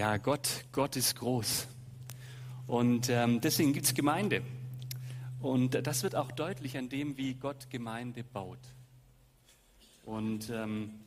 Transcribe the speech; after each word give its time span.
Ja, 0.00 0.16
Gott, 0.16 0.64
Gott 0.72 0.96
ist 0.96 1.16
groß. 1.16 1.68
Und 2.66 3.10
ähm, 3.10 3.42
deswegen 3.42 3.74
gibt 3.74 3.84
es 3.84 3.92
Gemeinde. 3.92 4.42
Und 5.42 5.86
das 5.86 6.02
wird 6.02 6.16
auch 6.16 6.32
deutlich 6.32 6.78
an 6.78 6.88
dem, 6.88 7.18
wie 7.18 7.34
Gott 7.34 7.68
Gemeinde 7.68 8.24
baut. 8.24 8.60
Und 10.06 10.48
ähm, 10.48 11.00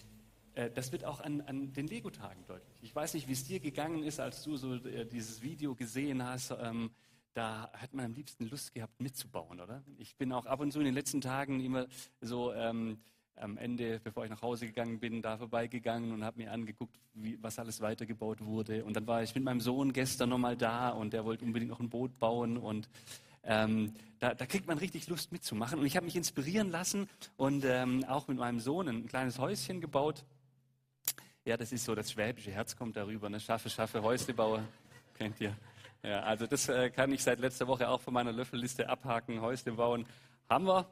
äh, 0.53 0.69
das 0.69 0.91
wird 0.91 1.05
auch 1.05 1.21
an, 1.21 1.41
an 1.41 1.73
den 1.73 1.87
Lego-Tagen 1.87 2.45
deutlich. 2.45 2.77
Ich 2.83 2.95
weiß 2.95 3.15
nicht, 3.15 3.27
wie 3.27 3.31
es 3.31 3.43
dir 3.45 3.59
gegangen 3.59 4.03
ist, 4.03 4.19
als 4.19 4.43
du 4.43 4.57
so 4.57 4.75
äh, 4.75 5.07
dieses 5.07 5.41
Video 5.41 5.73
gesehen 5.73 6.23
hast. 6.23 6.53
Ähm, 6.61 6.91
da 7.33 7.71
hat 7.73 7.95
man 7.95 8.05
am 8.05 8.13
liebsten 8.13 8.47
Lust 8.47 8.75
gehabt, 8.75 9.01
mitzubauen, 9.01 9.59
oder? 9.59 9.81
Ich 9.97 10.17
bin 10.17 10.31
auch 10.31 10.45
ab 10.45 10.59
und 10.59 10.71
zu 10.71 10.77
in 10.77 10.85
den 10.85 10.93
letzten 10.93 11.19
Tagen 11.19 11.61
immer 11.61 11.87
so 12.21 12.53
ähm, 12.53 12.99
am 13.35 13.57
Ende, 13.57 13.99
bevor 14.03 14.23
ich 14.23 14.29
nach 14.29 14.41
Hause 14.41 14.67
gegangen 14.67 14.99
bin, 14.99 15.21
da 15.21 15.37
vorbeigegangen 15.37 16.11
und 16.11 16.23
habe 16.23 16.37
mir 16.41 16.51
angeguckt, 16.51 16.95
wie, 17.13 17.37
was 17.41 17.59
alles 17.59 17.81
weitergebaut 17.81 18.41
wurde. 18.41 18.83
Und 18.85 18.95
dann 18.95 19.07
war 19.07 19.23
ich 19.23 19.33
mit 19.35 19.43
meinem 19.43 19.61
Sohn 19.61 19.93
gestern 19.93 20.29
nochmal 20.29 20.55
da 20.55 20.89
und 20.89 21.13
der 21.13 21.25
wollte 21.25 21.45
unbedingt 21.45 21.71
noch 21.71 21.79
ein 21.79 21.89
Boot 21.89 22.19
bauen 22.19 22.57
und 22.57 22.89
ähm, 23.43 23.93
da, 24.19 24.33
da, 24.33 24.45
kriegt 24.45 24.67
man 24.67 24.77
richtig 24.77 25.07
Lust 25.07 25.31
mitzumachen. 25.31 25.79
Und 25.79 25.85
ich 25.85 25.97
habe 25.97 26.05
mich 26.05 26.15
inspirieren 26.15 26.71
lassen 26.71 27.09
und 27.35 27.65
ähm, 27.65 28.05
auch 28.05 28.27
mit 28.27 28.37
meinem 28.37 28.59
Sohn 28.59 28.87
ein 28.87 29.07
kleines 29.07 29.37
Häuschen 29.37 29.81
gebaut. 29.81 30.23
Ja, 31.43 31.57
das 31.57 31.73
ist 31.73 31.83
so, 31.83 31.93
das 31.93 32.11
schwäbische 32.11 32.51
Herz 32.51 32.75
kommt 32.75 32.95
darüber. 32.95 33.29
Ne? 33.29 33.39
Schaffe, 33.39 33.69
schaffe, 33.69 34.01
Häuslebauer. 34.01 34.63
Kennt 35.17 35.41
ihr? 35.41 35.55
Ja, 36.01 36.21
also 36.21 36.47
das 36.47 36.69
äh, 36.69 36.89
kann 36.89 37.11
ich 37.11 37.21
seit 37.21 37.39
letzter 37.39 37.67
Woche 37.67 37.89
auch 37.89 37.99
von 37.99 38.13
meiner 38.13 38.31
Löffelliste 38.31 38.87
abhaken. 38.87 39.41
Häusle 39.41 39.73
bauen 39.73 40.05
haben 40.49 40.65
wir. 40.65 40.87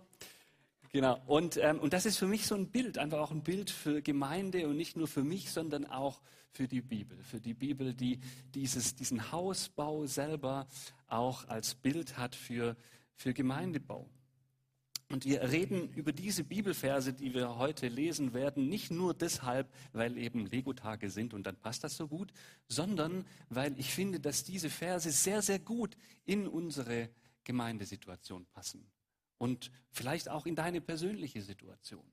Genau. 0.93 1.21
Und, 1.25 1.55
ähm, 1.55 1.79
und 1.79 1.93
das 1.93 2.05
ist 2.05 2.17
für 2.17 2.27
mich 2.27 2.45
so 2.45 2.55
ein 2.55 2.67
Bild, 2.67 2.97
einfach 2.97 3.19
auch 3.19 3.31
ein 3.31 3.43
Bild 3.43 3.69
für 3.69 4.01
Gemeinde 4.01 4.67
und 4.67 4.75
nicht 4.75 4.97
nur 4.97 5.07
für 5.07 5.23
mich, 5.23 5.49
sondern 5.51 5.85
auch 5.85 6.21
für 6.51 6.67
die 6.67 6.81
Bibel. 6.81 7.17
Für 7.23 7.39
die 7.39 7.53
Bibel, 7.53 7.93
die 7.93 8.19
dieses, 8.53 8.95
diesen 8.95 9.31
Hausbau 9.31 10.05
selber 10.05 10.67
auch 11.07 11.47
als 11.47 11.75
Bild 11.75 12.17
hat 12.17 12.35
für, 12.35 12.75
für 13.15 13.33
Gemeindebau. 13.33 14.09
Und 15.07 15.25
wir 15.25 15.41
reden 15.43 15.89
über 15.93 16.11
diese 16.11 16.43
Bibelverse, 16.43 17.13
die 17.13 17.33
wir 17.33 17.57
heute 17.57 17.87
lesen 17.87 18.33
werden, 18.33 18.67
nicht 18.67 18.91
nur 18.91 19.13
deshalb, 19.13 19.69
weil 19.93 20.17
eben 20.17 20.45
Lego-Tage 20.45 21.09
sind 21.09 21.33
und 21.33 21.45
dann 21.45 21.57
passt 21.57 21.85
das 21.85 21.95
so 21.95 22.07
gut, 22.07 22.31
sondern 22.67 23.25
weil 23.49 23.77
ich 23.77 23.93
finde, 23.93 24.19
dass 24.19 24.43
diese 24.43 24.69
Verse 24.69 25.09
sehr, 25.11 25.41
sehr 25.41 25.59
gut 25.59 25.97
in 26.25 26.47
unsere 26.47 27.09
Gemeindesituation 27.43 28.45
passen 28.53 28.89
und 29.41 29.71
vielleicht 29.89 30.29
auch 30.29 30.45
in 30.45 30.55
deine 30.55 30.81
persönliche 30.81 31.41
Situation. 31.41 32.05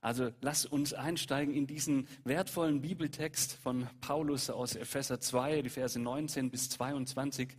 Also 0.00 0.32
lass 0.40 0.66
uns 0.66 0.94
einsteigen 0.94 1.54
in 1.54 1.68
diesen 1.68 2.08
wertvollen 2.24 2.80
Bibeltext 2.80 3.52
von 3.52 3.88
Paulus 4.00 4.50
aus 4.50 4.74
Epheser 4.74 5.20
2, 5.20 5.62
die 5.62 5.68
Verse 5.68 5.96
19 5.96 6.50
bis 6.50 6.70
22. 6.70 7.56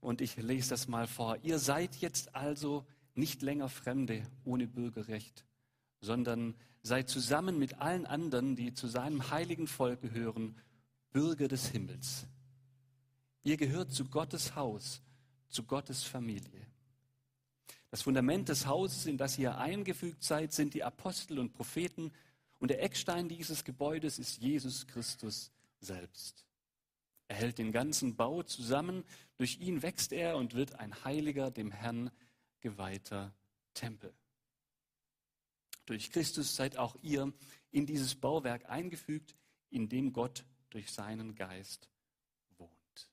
Und 0.00 0.22
ich 0.22 0.38
lese 0.38 0.70
das 0.70 0.88
mal 0.88 1.06
vor. 1.06 1.36
Ihr 1.42 1.58
seid 1.58 1.96
jetzt 1.96 2.34
also 2.34 2.86
nicht 3.14 3.42
länger 3.42 3.68
Fremde 3.68 4.22
ohne 4.44 4.66
Bürgerrecht, 4.66 5.44
sondern 6.00 6.54
sei 6.80 7.02
zusammen 7.02 7.58
mit 7.58 7.74
allen 7.74 8.06
anderen, 8.06 8.56
die 8.56 8.72
zu 8.72 8.88
seinem 8.88 9.30
heiligen 9.30 9.66
Volk 9.66 10.00
gehören, 10.00 10.56
Bürger 11.12 11.46
des 11.46 11.68
Himmels. 11.68 12.26
Ihr 13.42 13.58
gehört 13.58 13.92
zu 13.92 14.06
Gottes 14.06 14.56
Haus, 14.56 15.02
zu 15.50 15.64
Gottes 15.64 16.04
Familie. 16.04 16.70
Das 17.90 18.02
Fundament 18.02 18.48
des 18.48 18.66
Hauses, 18.66 19.06
in 19.06 19.16
das 19.16 19.36
ihr 19.38 19.58
eingefügt 19.58 20.22
seid, 20.22 20.52
sind 20.52 20.74
die 20.74 20.84
Apostel 20.84 21.38
und 21.38 21.52
Propheten 21.52 22.12
und 22.58 22.68
der 22.68 22.82
Eckstein 22.82 23.28
dieses 23.28 23.64
Gebäudes 23.64 24.18
ist 24.18 24.40
Jesus 24.40 24.86
Christus 24.86 25.50
selbst. 25.80 26.44
Er 27.26 27.36
hält 27.36 27.58
den 27.58 27.72
ganzen 27.72 28.16
Bau 28.16 28.42
zusammen, 28.42 29.04
durch 29.36 29.58
ihn 29.60 29.82
wächst 29.82 30.12
er 30.12 30.36
und 30.36 30.54
wird 30.54 30.74
ein 30.74 31.04
heiliger, 31.04 31.50
dem 31.50 31.70
Herrn 31.70 32.10
geweihter 32.60 33.34
Tempel. 33.74 34.12
Durch 35.86 36.12
Christus 36.12 36.54
seid 36.54 36.76
auch 36.76 36.96
ihr 37.02 37.32
in 37.70 37.86
dieses 37.86 38.14
Bauwerk 38.14 38.68
eingefügt, 38.68 39.34
in 39.70 39.88
dem 39.88 40.12
Gott 40.12 40.44
durch 40.70 40.92
seinen 40.92 41.34
Geist 41.34 41.88
wohnt. 42.58 43.10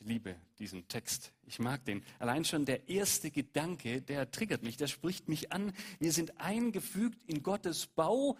Ich 0.00 0.06
liebe 0.06 0.36
diesen 0.60 0.86
Text. 0.86 1.32
Ich 1.44 1.58
mag 1.58 1.84
den. 1.84 2.04
Allein 2.20 2.44
schon 2.44 2.64
der 2.64 2.88
erste 2.88 3.32
Gedanke, 3.32 4.00
der 4.00 4.30
triggert 4.30 4.62
mich, 4.62 4.76
der 4.76 4.86
spricht 4.86 5.28
mich 5.28 5.50
an. 5.50 5.72
Wir 5.98 6.12
sind 6.12 6.40
eingefügt 6.40 7.18
in 7.26 7.42
Gottes 7.42 7.88
Bau. 7.88 8.38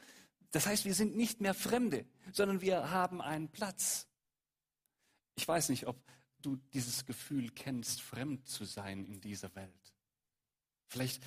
Das 0.53 0.69
heißt, 0.69 0.85
wir 0.85 0.95
sind 0.95 1.17
nicht 1.17 1.41
mehr 1.41 1.55
Fremde, 1.55 2.07
sondern 2.33 2.61
wir 2.61 2.91
haben 2.93 3.21
einen 3.21 3.49
Platz. 3.49 4.07
Ich 5.35 5.49
weiß 5.49 5.71
nicht, 5.71 5.89
ob 5.89 6.01
du 6.43 6.57
dieses 6.75 7.07
Gefühl 7.07 7.51
kennst, 7.51 8.03
fremd 8.03 8.47
zu 8.47 8.65
sein 8.65 9.05
in 9.05 9.21
dieser 9.21 9.53
Welt. 9.57 9.95
Vielleicht 10.87 11.21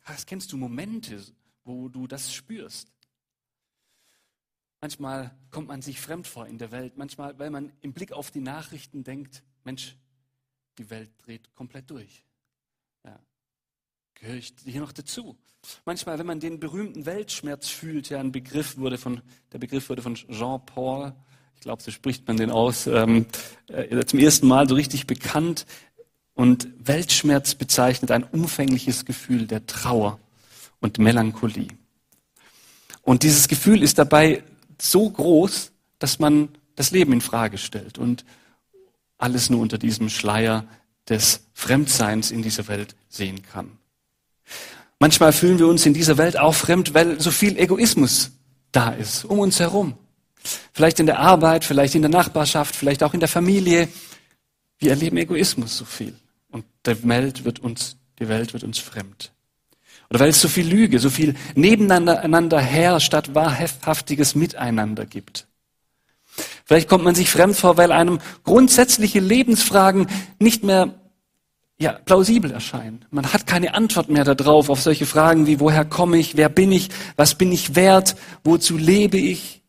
hast, 0.00 0.26
kennst 0.26 0.50
du 0.50 0.56
Momente, 0.56 1.24
wo 1.62 1.88
du 1.88 2.08
das 2.08 2.34
spürst. 2.34 2.92
Manchmal 4.80 5.38
kommt 5.52 5.68
man 5.68 5.82
sich 5.82 6.00
fremd 6.00 6.26
vor 6.26 6.48
in 6.48 6.58
der 6.58 6.72
Welt. 6.72 6.96
Manchmal, 6.96 7.38
weil 7.38 7.50
man 7.50 7.72
im 7.80 7.92
Blick 7.92 8.10
auf 8.10 8.32
die 8.32 8.40
Nachrichten 8.40 9.04
denkt, 9.04 9.44
Mensch, 9.64 9.96
die 10.78 10.88
Welt 10.90 11.10
dreht 11.24 11.54
komplett 11.54 11.90
durch. 11.90 12.24
Ja. 13.04 13.18
Gehöre 14.14 14.36
ich 14.36 14.54
hier 14.64 14.80
noch 14.80 14.92
dazu? 14.92 15.36
Manchmal, 15.84 16.18
wenn 16.18 16.26
man 16.26 16.40
den 16.40 16.58
berühmten 16.58 17.06
Weltschmerz 17.06 17.68
fühlt, 17.68 18.08
ja, 18.10 18.18
ein 18.20 18.32
Begriff 18.32 18.76
wurde 18.78 18.98
von, 18.98 19.20
der 19.52 19.58
Begriff 19.58 19.88
wurde 19.88 20.02
von 20.02 20.14
Jean-Paul 20.14 21.14
ich 21.62 21.64
glaube, 21.64 21.80
so 21.80 21.92
spricht 21.92 22.26
man 22.26 22.36
den 22.36 22.50
aus, 22.50 22.88
ähm, 22.88 23.24
äh, 23.68 24.04
zum 24.04 24.18
ersten 24.18 24.48
Mal 24.48 24.68
so 24.68 24.74
richtig 24.74 25.06
bekannt. 25.06 25.64
Und 26.34 26.66
Weltschmerz 26.76 27.54
bezeichnet 27.54 28.10
ein 28.10 28.24
umfängliches 28.24 29.04
Gefühl 29.04 29.46
der 29.46 29.64
Trauer 29.66 30.18
und 30.80 30.98
Melancholie. 30.98 31.68
Und 33.02 33.22
dieses 33.22 33.46
Gefühl 33.46 33.84
ist 33.84 34.00
dabei 34.00 34.42
so 34.80 35.08
groß, 35.08 35.70
dass 36.00 36.18
man 36.18 36.48
das 36.74 36.90
Leben 36.90 37.12
in 37.12 37.20
Frage 37.20 37.58
stellt 37.58 37.96
und 37.96 38.24
alles 39.22 39.50
nur 39.50 39.60
unter 39.60 39.78
diesem 39.78 40.08
Schleier 40.08 40.64
des 41.08 41.46
Fremdseins 41.54 42.30
in 42.30 42.42
dieser 42.42 42.68
Welt 42.68 42.94
sehen 43.08 43.42
kann. 43.42 43.78
Manchmal 44.98 45.32
fühlen 45.32 45.58
wir 45.58 45.66
uns 45.66 45.84
in 45.86 45.94
dieser 45.94 46.18
Welt 46.18 46.38
auch 46.38 46.54
fremd, 46.54 46.94
weil 46.94 47.20
so 47.20 47.30
viel 47.30 47.58
Egoismus 47.58 48.32
da 48.70 48.90
ist, 48.90 49.24
um 49.24 49.38
uns 49.38 49.60
herum. 49.60 49.94
Vielleicht 50.72 51.00
in 51.00 51.06
der 51.06 51.18
Arbeit, 51.18 51.64
vielleicht 51.64 51.94
in 51.94 52.02
der 52.02 52.10
Nachbarschaft, 52.10 52.74
vielleicht 52.74 53.02
auch 53.02 53.14
in 53.14 53.20
der 53.20 53.28
Familie. 53.28 53.88
Wir 54.78 54.90
erleben 54.90 55.16
Egoismus 55.16 55.76
so 55.76 55.84
viel. 55.84 56.14
Und 56.50 56.64
die 56.86 57.08
Welt 57.08 57.44
wird 57.44 57.60
uns, 57.60 57.96
die 58.18 58.28
Welt 58.28 58.52
wird 58.52 58.64
uns 58.64 58.78
fremd. 58.78 59.32
Oder 60.10 60.20
weil 60.20 60.30
es 60.30 60.40
so 60.40 60.48
viel 60.48 60.68
Lüge, 60.68 60.98
so 60.98 61.10
viel 61.10 61.34
nebeneinander 61.54 62.60
her 62.60 63.00
statt 63.00 63.34
wahrhaftiges 63.34 64.34
Miteinander 64.34 65.06
gibt. 65.06 65.46
Vielleicht 66.72 66.88
kommt 66.88 67.04
man 67.04 67.14
sich 67.14 67.28
fremd 67.28 67.54
vor, 67.54 67.76
weil 67.76 67.92
einem 67.92 68.18
grundsätzliche 68.44 69.20
Lebensfragen 69.20 70.06
nicht 70.38 70.64
mehr 70.64 70.94
ja, 71.78 71.92
plausibel 71.92 72.50
erscheinen. 72.50 73.04
Man 73.10 73.30
hat 73.30 73.46
keine 73.46 73.74
Antwort 73.74 74.08
mehr 74.08 74.24
darauf, 74.24 74.70
auf 74.70 74.80
solche 74.80 75.04
Fragen 75.04 75.46
wie, 75.46 75.60
woher 75.60 75.84
komme 75.84 76.16
ich, 76.16 76.38
wer 76.38 76.48
bin 76.48 76.72
ich, 76.72 76.88
was 77.16 77.34
bin 77.34 77.52
ich 77.52 77.74
wert, 77.74 78.16
wozu 78.42 78.78
lebe 78.78 79.18
ich. 79.18 79.60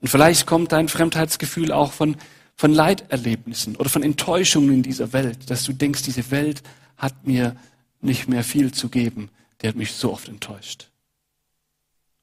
Und 0.00 0.08
vielleicht 0.08 0.48
kommt 0.48 0.72
dein 0.72 0.88
Fremdheitsgefühl 0.88 1.70
auch 1.70 1.92
von, 1.92 2.16
von 2.56 2.72
Leiterlebnissen 2.72 3.76
oder 3.76 3.88
von 3.88 4.02
Enttäuschungen 4.02 4.74
in 4.74 4.82
dieser 4.82 5.12
Welt, 5.12 5.48
dass 5.48 5.62
du 5.62 5.72
denkst, 5.72 6.02
diese 6.02 6.32
Welt 6.32 6.64
hat 6.96 7.24
mir 7.24 7.54
nicht 8.00 8.26
mehr 8.26 8.42
viel 8.42 8.72
zu 8.72 8.88
geben. 8.88 9.30
Der 9.62 9.68
hat 9.68 9.76
mich 9.76 9.92
so 9.92 10.12
oft 10.12 10.28
enttäuscht. 10.28 10.88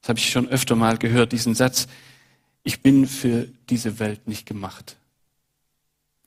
Das 0.02 0.10
habe 0.10 0.20
ich 0.20 0.30
schon 0.30 0.50
öfter 0.50 0.76
mal 0.76 0.98
gehört, 0.98 1.32
diesen 1.32 1.56
Satz. 1.56 1.88
Ich 2.68 2.82
bin 2.82 3.06
für 3.08 3.48
diese 3.70 4.00
Welt 4.00 4.28
nicht 4.28 4.48
gemacht. 4.48 4.98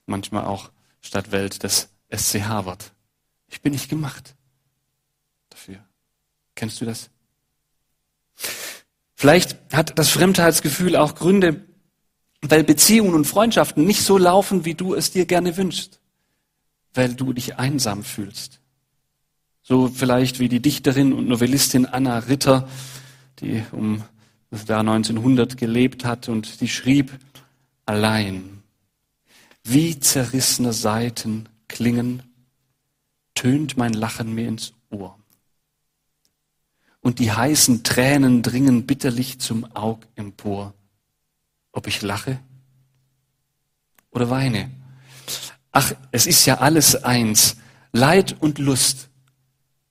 Manchmal 0.07 0.45
auch 0.45 0.71
statt 1.01 1.33
Welt 1.33 1.65
das 1.65 1.89
SCH-Wort. 2.11 2.93
Ich 3.49 3.61
bin 3.61 3.73
nicht 3.73 3.91
gemacht 3.91 4.37
dafür. 5.51 5.85
Kennst 6.55 6.81
du 6.81 6.85
das? 6.85 7.11
Vielleicht 9.17 9.59
hat 9.73 9.99
das 9.99 10.11
Fremdheitsgefühl 10.11 10.95
auch 10.95 11.17
Gründe, 11.17 11.65
weil 12.41 12.63
Beziehungen 12.63 13.15
und 13.15 13.25
Freundschaften 13.25 13.85
nicht 13.85 14.03
so 14.03 14.17
laufen, 14.17 14.65
wie 14.65 14.75
du 14.75 14.95
es 14.95 15.11
dir 15.11 15.27
gerne 15.27 15.57
wünschst, 15.57 15.99
weil 16.95 17.15
du 17.15 17.33
dich 17.33 17.57
einsam 17.57 18.05
fühlst. 18.05 18.61
So 19.63 19.89
vielleicht 19.89 20.39
wie 20.39 20.49
die 20.49 20.61
Dichterin 20.61 21.13
und 21.13 21.27
Novellistin 21.27 21.85
Anna 21.85 22.21
Ritter, 22.21 22.69
die 23.41 23.65
um 23.73 24.05
das 24.51 24.67
Jahr 24.67 24.81
1900 24.81 25.57
gelebt 25.57 26.05
hat 26.05 26.29
und 26.29 26.61
die 26.61 26.69
schrieb, 26.69 27.19
allein, 27.87 28.63
wie 29.63 29.99
zerrissene 29.99 30.73
Seiten 30.73 31.49
klingen, 31.69 32.23
tönt 33.35 33.77
mein 33.77 33.93
Lachen 33.93 34.35
mir 34.35 34.49
ins 34.49 34.73
Ohr. 34.91 35.19
und 37.01 37.21
die 37.21 37.31
heißen 37.31 37.85
Tränen 37.85 38.43
dringen 38.43 38.87
bitterlich 38.87 39.39
zum 39.39 39.65
Aug 39.77 40.01
empor. 40.17 40.75
Ob 41.73 41.87
ich 41.87 42.03
lache 42.03 42.41
oder 44.11 44.31
weine. 44.31 44.71
Ach, 45.71 45.93
es 46.11 46.27
ist 46.27 46.45
ja 46.47 46.59
alles 46.59 46.97
eins. 47.05 47.57
Leid 47.93 48.37
und 48.41 48.59
Lust 48.59 49.11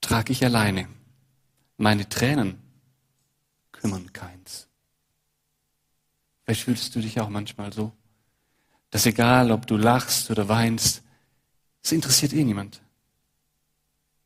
trage 0.00 0.32
ich 0.32 0.44
alleine. 0.44 0.88
Meine 1.76 2.08
Tränen 2.08 2.58
kümmern 3.80 4.12
keins. 4.12 4.68
Vielleicht 6.44 6.62
fühlst 6.62 6.94
du 6.94 7.00
dich 7.00 7.20
auch 7.20 7.28
manchmal 7.28 7.72
so, 7.72 7.92
dass 8.90 9.06
egal, 9.06 9.50
ob 9.50 9.66
du 9.66 9.76
lachst 9.76 10.30
oder 10.30 10.48
weinst, 10.48 11.02
es 11.82 11.92
interessiert 11.92 12.32
eh 12.32 12.44
niemand. 12.44 12.80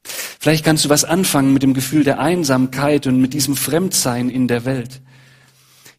Vielleicht 0.05 0.65
kannst 0.65 0.85
du 0.85 0.89
was 0.89 1.05
anfangen 1.05 1.53
mit 1.53 1.63
dem 1.63 1.75
Gefühl 1.75 2.05
der 2.05 2.19
Einsamkeit 2.19 3.07
und 3.07 3.21
mit 3.21 3.33
diesem 3.35 3.57
Fremdsein 3.57 4.29
in 4.29 4.49
der 4.49 4.65
Welt. 4.65 5.01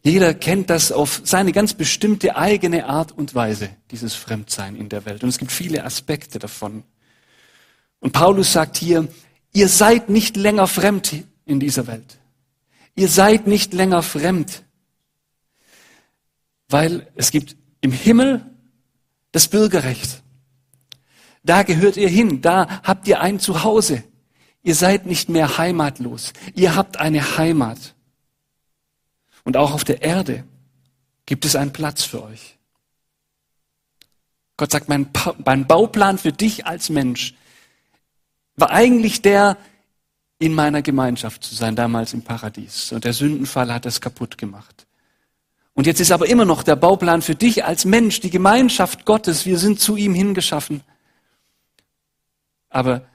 Jeder 0.02 0.34
kennt 0.34 0.68
das 0.68 0.92
auf 0.92 1.22
seine 1.24 1.52
ganz 1.52 1.72
bestimmte 1.72 2.36
eigene 2.36 2.84
Art 2.86 3.12
und 3.12 3.34
Weise, 3.34 3.70
dieses 3.90 4.14
Fremdsein 4.14 4.76
in 4.76 4.90
der 4.90 5.06
Welt. 5.06 5.22
Und 5.22 5.30
es 5.30 5.38
gibt 5.38 5.50
viele 5.50 5.82
Aspekte 5.84 6.38
davon. 6.38 6.84
Und 8.00 8.12
Paulus 8.12 8.52
sagt 8.52 8.76
hier, 8.76 9.08
ihr 9.54 9.68
seid 9.68 10.10
nicht 10.10 10.36
länger 10.36 10.66
fremd 10.66 11.24
in 11.46 11.58
dieser 11.58 11.86
Welt. 11.86 12.18
Ihr 12.94 13.08
seid 13.08 13.46
nicht 13.46 13.72
länger 13.72 14.02
fremd, 14.02 14.64
weil 16.68 17.10
es 17.16 17.30
gibt 17.30 17.56
im 17.80 17.92
Himmel 17.92 18.44
das 19.32 19.48
Bürgerrecht. 19.48 20.22
Da 21.42 21.62
gehört 21.62 21.96
ihr 21.96 22.08
hin, 22.08 22.40
da 22.40 22.82
habt 22.82 23.06
ihr 23.06 23.20
ein 23.20 23.38
Zuhause. 23.40 24.02
Ihr 24.62 24.74
seid 24.74 25.04
nicht 25.04 25.28
mehr 25.28 25.58
heimatlos. 25.58 26.32
Ihr 26.54 26.74
habt 26.74 26.98
eine 26.98 27.36
Heimat. 27.36 27.94
Und 29.44 29.58
auch 29.58 29.72
auf 29.72 29.84
der 29.84 30.02
Erde 30.02 30.44
gibt 31.26 31.44
es 31.44 31.54
einen 31.54 31.72
Platz 31.72 32.02
für 32.02 32.22
euch. 32.22 32.56
Gott 34.56 34.70
sagt, 34.70 34.88
mein, 34.88 35.10
mein 35.44 35.66
Bauplan 35.66 36.16
für 36.16 36.32
dich 36.32 36.66
als 36.66 36.88
Mensch 36.88 37.34
war 38.56 38.70
eigentlich 38.70 39.20
der, 39.20 39.58
in 40.44 40.54
meiner 40.54 40.82
Gemeinschaft 40.82 41.42
zu 41.42 41.54
sein, 41.54 41.74
damals 41.74 42.12
im 42.12 42.20
Paradies. 42.20 42.92
Und 42.92 43.04
der 43.04 43.14
Sündenfall 43.14 43.72
hat 43.72 43.86
das 43.86 44.02
kaputt 44.02 44.36
gemacht. 44.36 44.86
Und 45.72 45.86
jetzt 45.86 46.00
ist 46.00 46.12
aber 46.12 46.28
immer 46.28 46.44
noch 46.44 46.62
der 46.62 46.76
Bauplan 46.76 47.22
für 47.22 47.34
dich 47.34 47.64
als 47.64 47.86
Mensch, 47.86 48.20
die 48.20 48.30
Gemeinschaft 48.30 49.06
Gottes. 49.06 49.46
Wir 49.46 49.58
sind 49.58 49.80
zu 49.80 49.96
ihm 49.96 50.14
hingeschaffen. 50.14 50.82
Aber 52.68 53.06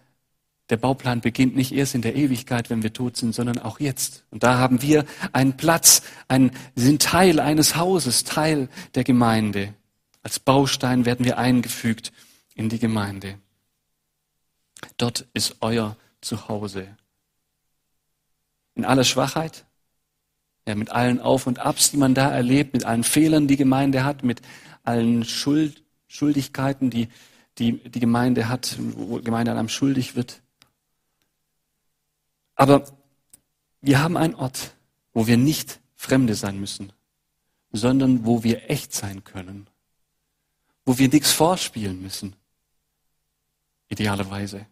der 0.72 0.78
Bauplan 0.78 1.22
beginnt 1.22 1.56
nicht 1.56 1.72
erst 1.72 1.94
in 1.94 2.02
der 2.02 2.16
Ewigkeit, 2.16 2.72
wenn 2.72 2.82
wir 2.82 2.94
tot 2.94 3.16
sind, 3.16 3.36
sondern 3.36 3.60
auch 3.60 3.80
jetzt. 3.80 4.24
Und 4.32 4.42
da 4.42 4.58
haben 4.58 4.82
wir 4.82 5.06
einen 5.32 5.56
Platz, 5.56 6.02
einen, 6.28 6.52
sind 6.76 7.04
Teil 7.04 7.40
eines 7.40 7.76
Hauses, 7.76 8.24
Teil 8.24 8.70
der 8.96 9.04
Gemeinde. 9.04 9.76
Als 10.24 10.40
Baustein 10.40 11.06
werden 11.06 11.26
wir 11.26 11.38
eingefügt 11.38 12.12
in 12.56 12.70
die 12.70 12.80
Gemeinde. 12.80 13.38
Dort 14.98 15.28
ist 15.34 15.58
euer 15.62 15.96
Zuhause. 16.22 16.88
In 18.80 18.86
aller 18.86 19.04
Schwachheit, 19.04 19.66
ja, 20.66 20.74
mit 20.74 20.90
allen 20.90 21.20
Auf 21.20 21.48
und 21.48 21.60
Abs, 21.60 21.92
die 21.92 21.98
man 21.98 22.14
da 22.14 22.32
erlebt, 22.32 22.72
mit 22.72 22.86
allen 22.86 23.04
Fehlern, 23.04 23.46
die 23.46 23.58
Gemeinde 23.58 24.06
hat, 24.06 24.24
mit 24.24 24.42
allen 24.86 25.26
Schuld, 25.26 25.84
Schuldigkeiten, 26.08 26.90
die, 26.90 27.10
die 27.58 27.74
die 27.74 28.00
Gemeinde 28.00 28.48
hat, 28.48 28.78
wo 28.80 29.20
Gemeinde 29.20 29.52
an 29.52 29.58
einem 29.58 29.68
schuldig 29.68 30.16
wird. 30.16 30.42
Aber 32.56 32.86
wir 33.82 34.02
haben 34.02 34.16
einen 34.16 34.36
Ort, 34.36 34.78
wo 35.12 35.28
wir 35.28 35.36
nicht 35.36 35.82
Fremde 35.98 36.34
sein 36.34 36.58
müssen, 36.58 36.94
sondern 37.74 38.26
wo 38.26 38.46
wir 38.46 38.70
echt 38.70 38.94
sein 38.94 39.26
können, 39.26 39.68
wo 40.86 40.98
wir 40.98 41.10
nichts 41.10 41.34
vorspielen 41.34 42.02
müssen, 42.02 42.34
idealerweise, 43.90 44.68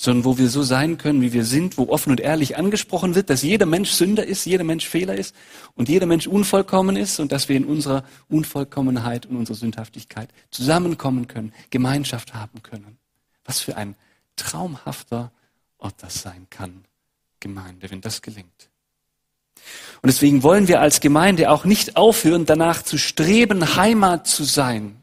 sondern 0.00 0.24
wo 0.24 0.38
wir 0.38 0.48
so 0.48 0.62
sein 0.62 0.96
können, 0.96 1.20
wie 1.20 1.34
wir 1.34 1.44
sind, 1.44 1.76
wo 1.76 1.90
offen 1.90 2.10
und 2.10 2.20
ehrlich 2.20 2.56
angesprochen 2.56 3.14
wird, 3.14 3.28
dass 3.28 3.42
jeder 3.42 3.66
Mensch 3.66 3.90
Sünder 3.90 4.24
ist, 4.24 4.46
jeder 4.46 4.64
Mensch 4.64 4.88
Fehler 4.88 5.14
ist 5.14 5.36
und 5.74 5.90
jeder 5.90 6.06
Mensch 6.06 6.26
unvollkommen 6.26 6.96
ist 6.96 7.20
und 7.20 7.32
dass 7.32 7.50
wir 7.50 7.56
in 7.58 7.66
unserer 7.66 8.02
Unvollkommenheit 8.30 9.26
und 9.26 9.36
unserer 9.36 9.58
Sündhaftigkeit 9.58 10.30
zusammenkommen 10.50 11.28
können, 11.28 11.52
Gemeinschaft 11.68 12.32
haben 12.32 12.62
können. 12.62 12.96
Was 13.44 13.60
für 13.60 13.76
ein 13.76 13.94
traumhafter 14.36 15.32
Ort 15.76 15.96
das 15.98 16.22
sein 16.22 16.46
kann. 16.48 16.86
Gemeinde, 17.38 17.90
wenn 17.90 18.00
das 18.00 18.22
gelingt. 18.22 18.70
Und 20.00 20.06
deswegen 20.06 20.42
wollen 20.42 20.66
wir 20.66 20.80
als 20.80 21.00
Gemeinde 21.00 21.50
auch 21.50 21.66
nicht 21.66 21.96
aufhören, 21.96 22.46
danach 22.46 22.82
zu 22.82 22.96
streben, 22.96 23.76
Heimat 23.76 24.26
zu 24.26 24.44
sein. 24.44 24.99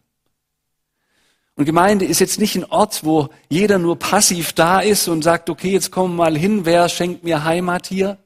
Und 1.57 1.65
Gemeinde 1.65 2.05
ist 2.05 2.19
jetzt 2.19 2.39
nicht 2.39 2.55
ein 2.55 2.65
Ort, 2.65 3.03
wo 3.03 3.29
jeder 3.49 3.79
nur 3.79 3.97
passiv 3.97 4.53
da 4.53 4.79
ist 4.79 5.07
und 5.07 5.23
sagt, 5.23 5.49
okay, 5.49 5.71
jetzt 5.71 5.91
wir 5.95 6.07
mal 6.07 6.37
hin, 6.37 6.65
wer 6.65 6.87
schenkt 6.87 7.23
mir 7.23 7.43
Heimat 7.43 7.87
hier? 7.87 8.19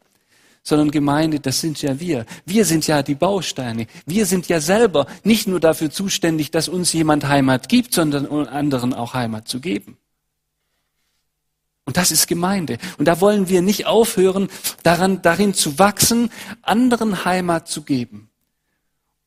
Sondern 0.64 0.92
Gemeinde, 0.92 1.40
das 1.40 1.62
sind 1.62 1.82
ja 1.82 1.98
wir. 1.98 2.26
Wir 2.46 2.66
sind 2.66 2.86
ja 2.88 3.02
die 3.02 3.16
Bausteine. 3.16 3.88
Wir 4.06 4.26
sind 4.26 4.50
ja 4.50 4.60
selber 4.60 5.08
nicht 5.24 5.48
nur 5.48 5.62
dafür 5.62 5.90
zuständig, 5.90 6.52
dass 6.52 6.68
uns 6.68 6.92
jemand 6.92 7.26
Heimat 7.26 7.70
gibt, 7.70 7.94
sondern 7.94 8.28
anderen 8.48 8.94
auch 8.94 9.14
Heimat 9.14 9.48
zu 9.48 9.62
geben. 9.62 9.98
Und 11.86 11.96
das 11.96 12.12
ist 12.12 12.28
Gemeinde. 12.28 12.80
Und 12.98 13.08
da 13.08 13.22
wollen 13.22 13.48
wir 13.48 13.62
nicht 13.62 13.86
aufhören, 13.86 14.50
daran, 14.84 15.22
darin 15.22 15.54
zu 15.54 15.80
wachsen, 15.80 16.32
anderen 16.64 17.24
Heimat 17.24 17.70
zu 17.70 17.84
geben. 17.84 18.31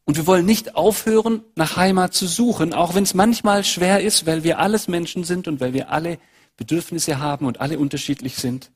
Und 0.04 0.16
wir 0.16 0.26
wollen 0.26 0.44
nicht 0.44 0.76
aufhören, 0.76 1.42
nach 1.56 1.76
Heimat 1.76 2.12
zu 2.12 2.26
suchen, 2.26 2.74
auch 2.74 2.94
wenn 2.94 3.04
es 3.04 3.14
manchmal 3.14 3.64
schwer 3.64 4.00
ist, 4.02 4.26
weil 4.26 4.44
wir 4.44 4.58
alles 4.58 4.86
Menschen 4.86 5.24
sind 5.24 5.48
und 5.48 5.60
weil 5.60 5.72
wir 5.72 5.90
alle 5.90 6.18
Bedürfnisse 6.56 7.18
haben 7.18 7.46
und 7.46 7.60
alle 7.60 7.78
unterschiedlich 7.78 8.36
sind. 8.36 8.70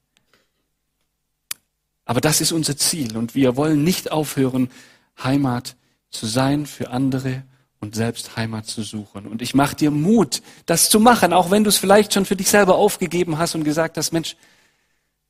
Aber 2.06 2.22
das 2.22 2.40
ist 2.40 2.52
unser 2.52 2.76
Ziel 2.76 3.16
und 3.18 3.34
wir 3.34 3.56
wollen 3.56 3.84
nicht 3.84 4.10
aufhören, 4.10 4.70
Heimat 5.22 5.76
zu 6.10 6.26
sein 6.26 6.64
für 6.64 6.90
andere 6.90 7.42
und 7.80 7.94
selbst 7.94 8.36
Heimat 8.36 8.66
zu 8.66 8.82
suchen. 8.82 9.26
Und 9.26 9.42
ich 9.42 9.54
mache 9.54 9.76
dir 9.76 9.90
Mut, 9.90 10.42
das 10.64 10.88
zu 10.88 11.00
machen, 11.00 11.34
auch 11.34 11.50
wenn 11.50 11.64
du 11.64 11.68
es 11.68 11.76
vielleicht 11.76 12.14
schon 12.14 12.24
für 12.24 12.36
dich 12.36 12.48
selber 12.48 12.76
aufgegeben 12.76 13.36
hast 13.36 13.54
und 13.54 13.64
gesagt 13.64 13.98
hast, 13.98 14.12
Mensch, 14.12 14.36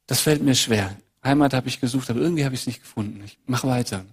das 0.06 0.20
fällt 0.20 0.42
mir 0.42 0.54
schwer. 0.54 0.96
Heimat 1.24 1.52
habe 1.52 1.68
ich 1.68 1.80
gesucht, 1.80 2.08
aber 2.10 2.20
irgendwie 2.20 2.44
habe 2.44 2.54
ich 2.54 2.62
es 2.62 2.66
nicht 2.68 2.80
gefunden. 2.80 3.22
Ich 3.24 3.38
mach 3.46 3.64
weiter. 3.64 4.04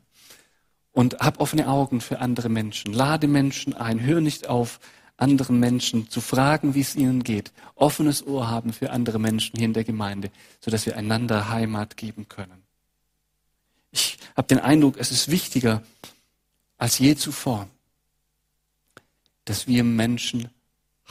Und 0.96 1.20
hab 1.20 1.42
offene 1.42 1.68
Augen 1.68 2.00
für 2.00 2.20
andere 2.20 2.48
Menschen. 2.48 2.94
Lade 2.94 3.28
Menschen 3.28 3.74
ein. 3.74 4.00
Hör 4.00 4.22
nicht 4.22 4.48
auf, 4.48 4.80
anderen 5.18 5.60
Menschen 5.60 6.10
zu 6.10 6.22
fragen, 6.22 6.74
wie 6.74 6.82
es 6.82 6.96
ihnen 6.96 7.24
geht. 7.24 7.52
Offenes 7.76 8.26
Ohr 8.26 8.50
haben 8.50 8.74
für 8.74 8.92
andere 8.92 9.20
Menschen 9.20 9.58
hier 9.58 9.66
in 9.66 9.74
der 9.74 9.84
Gemeinde, 9.84 10.32
sodass 10.62 10.86
wir 10.86 10.98
einander 10.98 11.50
Heimat 11.50 11.98
geben 11.98 12.28
können. 12.30 12.64
Ich 13.92 14.18
habe 14.38 14.48
den 14.48 14.60
Eindruck, 14.60 14.96
es 14.98 15.12
ist 15.12 15.30
wichtiger 15.30 15.84
als 16.78 16.98
je 17.00 17.16
zuvor, 17.16 17.68
dass 19.46 19.68
wir 19.68 19.84
Menschen 19.84 20.50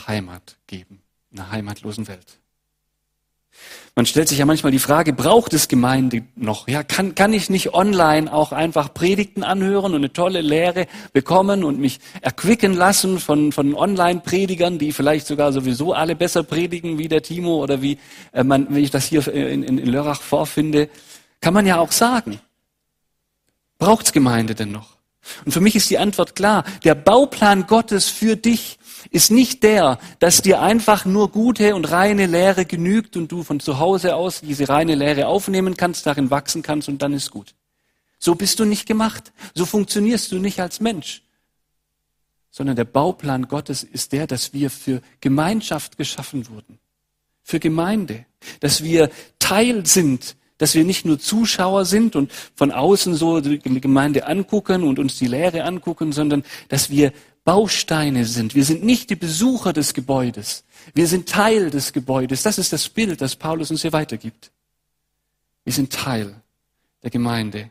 Heimat 0.06 0.56
geben 0.66 1.02
in 1.30 1.40
einer 1.40 1.50
heimatlosen 1.50 2.08
Welt. 2.08 2.38
Man 3.96 4.06
stellt 4.06 4.28
sich 4.28 4.38
ja 4.38 4.44
manchmal 4.44 4.72
die 4.72 4.80
Frage, 4.80 5.12
braucht 5.12 5.54
es 5.54 5.68
Gemeinde 5.68 6.24
noch? 6.34 6.66
Ja, 6.66 6.82
kann, 6.82 7.14
kann 7.14 7.32
ich 7.32 7.48
nicht 7.48 7.74
online 7.74 8.32
auch 8.32 8.50
einfach 8.50 8.92
Predigten 8.92 9.44
anhören 9.44 9.92
und 9.92 9.98
eine 9.98 10.12
tolle 10.12 10.40
Lehre 10.40 10.86
bekommen 11.12 11.62
und 11.62 11.78
mich 11.78 12.00
erquicken 12.20 12.74
lassen 12.74 13.20
von, 13.20 13.52
von 13.52 13.72
Online-Predigern, 13.72 14.80
die 14.80 14.92
vielleicht 14.92 15.28
sogar 15.28 15.52
sowieso 15.52 15.92
alle 15.92 16.16
besser 16.16 16.42
predigen 16.42 16.98
wie 16.98 17.06
der 17.06 17.22
Timo 17.22 17.62
oder 17.62 17.82
wie, 17.82 17.98
äh, 18.32 18.42
man, 18.42 18.74
wie 18.74 18.80
ich 18.80 18.90
das 18.90 19.06
hier 19.06 19.28
in, 19.28 19.62
in, 19.62 19.78
in 19.78 19.86
Lörrach 19.86 20.20
vorfinde? 20.20 20.88
Kann 21.40 21.54
man 21.54 21.64
ja 21.64 21.78
auch 21.78 21.92
sagen. 21.92 22.40
Braucht 23.78 24.06
es 24.06 24.12
Gemeinde 24.12 24.56
denn 24.56 24.72
noch? 24.72 24.94
Und 25.44 25.52
für 25.52 25.60
mich 25.60 25.76
ist 25.76 25.88
die 25.88 25.98
Antwort 25.98 26.34
klar. 26.34 26.64
Der 26.82 26.96
Bauplan 26.96 27.68
Gottes 27.68 28.08
für 28.08 28.36
dich 28.36 28.78
ist 29.10 29.30
nicht 29.30 29.62
der, 29.62 29.98
dass 30.18 30.42
dir 30.42 30.60
einfach 30.60 31.04
nur 31.04 31.30
gute 31.30 31.74
und 31.74 31.90
reine 31.90 32.26
Lehre 32.26 32.64
genügt 32.64 33.16
und 33.16 33.30
du 33.30 33.42
von 33.42 33.60
zu 33.60 33.78
Hause 33.78 34.16
aus 34.16 34.40
diese 34.40 34.68
reine 34.68 34.94
Lehre 34.94 35.26
aufnehmen 35.26 35.76
kannst, 35.76 36.06
darin 36.06 36.30
wachsen 36.30 36.62
kannst 36.62 36.88
und 36.88 37.02
dann 37.02 37.12
ist 37.12 37.30
gut. 37.30 37.54
So 38.18 38.34
bist 38.34 38.58
du 38.58 38.64
nicht 38.64 38.86
gemacht. 38.86 39.32
So 39.54 39.66
funktionierst 39.66 40.32
du 40.32 40.38
nicht 40.38 40.60
als 40.60 40.80
Mensch. 40.80 41.22
Sondern 42.50 42.76
der 42.76 42.84
Bauplan 42.84 43.48
Gottes 43.48 43.82
ist 43.82 44.12
der, 44.12 44.26
dass 44.26 44.52
wir 44.52 44.70
für 44.70 45.02
Gemeinschaft 45.20 45.96
geschaffen 45.98 46.48
wurden. 46.48 46.78
Für 47.42 47.60
Gemeinde. 47.60 48.24
Dass 48.60 48.82
wir 48.82 49.10
Teil 49.38 49.84
sind 49.86 50.36
dass 50.58 50.74
wir 50.74 50.84
nicht 50.84 51.04
nur 51.04 51.18
Zuschauer 51.18 51.84
sind 51.84 52.14
und 52.16 52.30
von 52.54 52.70
außen 52.70 53.14
so 53.14 53.40
die 53.40 53.58
Gemeinde 53.58 54.26
angucken 54.26 54.84
und 54.84 54.98
uns 54.98 55.18
die 55.18 55.26
Lehre 55.26 55.64
angucken, 55.64 56.12
sondern 56.12 56.44
dass 56.68 56.90
wir 56.90 57.12
Bausteine 57.44 58.24
sind. 58.24 58.54
Wir 58.54 58.64
sind 58.64 58.84
nicht 58.84 59.10
die 59.10 59.16
Besucher 59.16 59.72
des 59.72 59.92
Gebäudes. 59.92 60.64
Wir 60.94 61.06
sind 61.06 61.28
Teil 61.28 61.70
des 61.70 61.92
Gebäudes. 61.92 62.42
Das 62.42 62.58
ist 62.58 62.72
das 62.72 62.88
Bild, 62.88 63.20
das 63.20 63.36
Paulus 63.36 63.70
uns 63.70 63.82
hier 63.82 63.92
weitergibt. 63.92 64.50
Wir 65.64 65.72
sind 65.72 65.92
Teil 65.92 66.34
der 67.02 67.10
Gemeinde. 67.10 67.70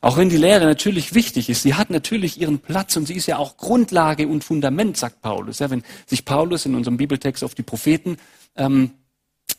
Auch 0.00 0.16
wenn 0.16 0.28
die 0.28 0.36
Lehre 0.36 0.64
natürlich 0.64 1.14
wichtig 1.14 1.48
ist, 1.48 1.62
sie 1.62 1.74
hat 1.74 1.90
natürlich 1.90 2.40
ihren 2.40 2.58
Platz 2.58 2.96
und 2.96 3.06
sie 3.06 3.14
ist 3.14 3.26
ja 3.26 3.38
auch 3.38 3.56
Grundlage 3.56 4.26
und 4.26 4.42
Fundament, 4.42 4.96
sagt 4.96 5.22
Paulus. 5.22 5.60
Ja, 5.60 5.70
wenn 5.70 5.84
sich 6.06 6.24
Paulus 6.24 6.66
in 6.66 6.74
unserem 6.74 6.96
Bibeltext 6.96 7.44
auf 7.44 7.54
die 7.54 7.62
Propheten 7.62 8.16
ähm, 8.56 8.90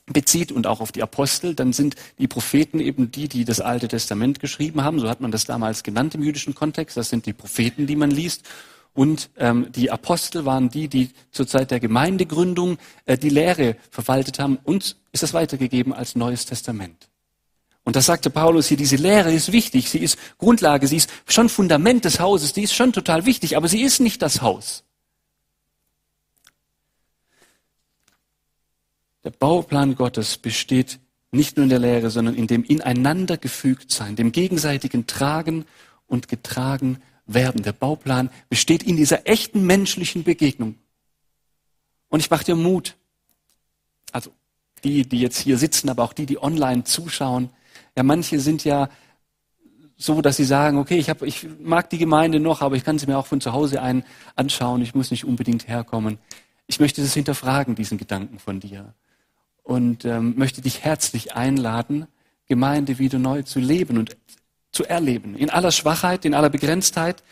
bezieht 0.05 0.51
und 0.51 0.67
auch 0.67 0.81
auf 0.81 0.91
die 0.91 1.03
Apostel, 1.03 1.55
dann 1.55 1.72
sind 1.72 1.95
die 2.19 2.27
Propheten 2.27 2.79
eben 2.79 3.12
die, 3.12 3.27
die 3.27 3.45
das 3.45 3.62
Alte 3.62 3.88
Testament 3.88 4.39
geschrieben 4.39 4.83
haben. 4.83 5.00
So 5.00 5.10
hat 5.10 5.22
man 5.22 5.31
das 5.31 5.45
damals 5.45 5.83
genannt 5.83 6.15
im 6.15 6.24
jüdischen 6.24 6.55
Kontext. 6.55 6.98
Das 6.98 7.10
sind 7.10 7.25
die 7.25 7.33
Propheten, 7.33 7.88
die 7.88 7.95
man 7.95 8.12
liest. 8.12 8.43
Und 8.93 9.31
ähm, 9.38 9.72
die 9.72 9.89
Apostel 9.89 10.45
waren 10.45 10.69
die, 10.69 10.88
die 10.88 11.10
zur 11.31 11.48
Zeit 11.48 11.72
der 11.72 11.79
Gemeindegründung 11.79 12.77
äh, 13.05 13.17
die 13.17 13.29
Lehre 13.29 13.77
verwaltet 13.89 14.39
haben. 14.39 14.60
Uns 14.63 14.98
ist 15.12 15.24
das 15.24 15.33
weitergegeben 15.33 15.93
als 15.93 16.15
Neues 16.15 16.45
Testament. 16.45 17.10
Und 17.83 17.95
das 17.95 18.05
sagte 18.05 18.29
Paulus 18.29 18.67
hier, 18.67 18.77
diese 18.77 18.95
Lehre 18.95 19.33
ist 19.33 19.51
wichtig, 19.51 19.89
sie 19.89 20.00
ist 20.00 20.17
Grundlage, 20.38 20.88
sie 20.88 20.98
ist 20.98 21.10
schon 21.27 21.50
Fundament 21.50 22.05
des 22.05 22.19
Hauses, 22.19 22.53
die 22.53 22.63
ist 22.63 22.74
schon 22.74 22.93
total 22.93 23.25
wichtig, 23.25 23.57
aber 23.57 23.67
sie 23.67 23.81
ist 23.81 24.00
nicht 24.00 24.22
das 24.22 24.41
Haus. 24.41 24.83
Der 29.23 29.31
Bauplan 29.31 29.95
Gottes 29.95 30.37
besteht 30.37 30.99
nicht 31.31 31.57
nur 31.57 31.63
in 31.63 31.69
der 31.69 31.79
Lehre, 31.79 32.09
sondern 32.09 32.35
in 32.35 32.47
dem 32.47 32.63
ineinander 32.63 33.37
gefügt 33.37 33.91
sein, 33.91 34.15
dem 34.15 34.31
gegenseitigen 34.31 35.07
Tragen 35.07 35.65
und 36.07 36.27
getragen 36.27 37.01
werden. 37.25 37.63
Der 37.63 37.73
Bauplan 37.73 38.29
besteht 38.49 38.83
in 38.83 38.97
dieser 38.97 39.27
echten 39.27 39.65
menschlichen 39.65 40.23
Begegnung. 40.23 40.75
Und 42.09 42.19
ich 42.19 42.29
mache 42.29 42.45
dir 42.45 42.55
Mut. 42.55 42.95
Also 44.11 44.31
die, 44.83 45.07
die 45.07 45.21
jetzt 45.21 45.39
hier 45.39 45.57
sitzen, 45.57 45.89
aber 45.89 46.03
auch 46.03 46.13
die, 46.13 46.25
die 46.25 46.41
online 46.41 46.83
zuschauen. 46.83 47.49
Ja, 47.97 48.03
manche 48.03 48.39
sind 48.39 48.63
ja 48.63 48.89
so, 49.95 50.21
dass 50.21 50.37
sie 50.37 50.43
sagen, 50.43 50.77
okay, 50.77 50.97
ich, 50.97 51.09
hab, 51.09 51.21
ich 51.21 51.47
mag 51.59 51.89
die 51.89 51.97
Gemeinde 51.97 52.39
noch, 52.39 52.61
aber 52.61 52.75
ich 52.75 52.83
kann 52.83 52.99
sie 52.99 53.07
mir 53.07 53.17
auch 53.17 53.25
von 53.25 53.41
zu 53.41 53.53
Hause 53.53 53.81
ein 53.81 54.03
anschauen. 54.35 54.81
Ich 54.81 54.93
muss 54.93 55.09
nicht 55.09 55.25
unbedingt 55.25 55.67
herkommen. 55.67 56.19
Ich 56.67 56.79
möchte 56.79 57.01
das 57.01 57.13
hinterfragen, 57.13 57.75
diesen 57.75 57.97
Gedanken 57.97 58.37
von 58.37 58.59
dir 58.59 58.93
und 59.63 60.05
ähm, 60.05 60.36
möchte 60.38 60.62
dich 60.62 60.84
herzlich 60.84 61.36
einladen, 61.36 62.08
Gemeinde 62.48 63.00
wieder 63.00 63.20
neu 63.20 63.41
zu 63.43 63.60
leben 63.60 63.98
und 63.98 64.15
zu 64.72 64.86
erleben. 64.86 65.36
In 65.36 65.50
aller 65.50 65.72
Schwachheit, 65.72 66.25
in 66.25 66.34
aller 66.34 66.50
Begrenztheit, 66.50 67.24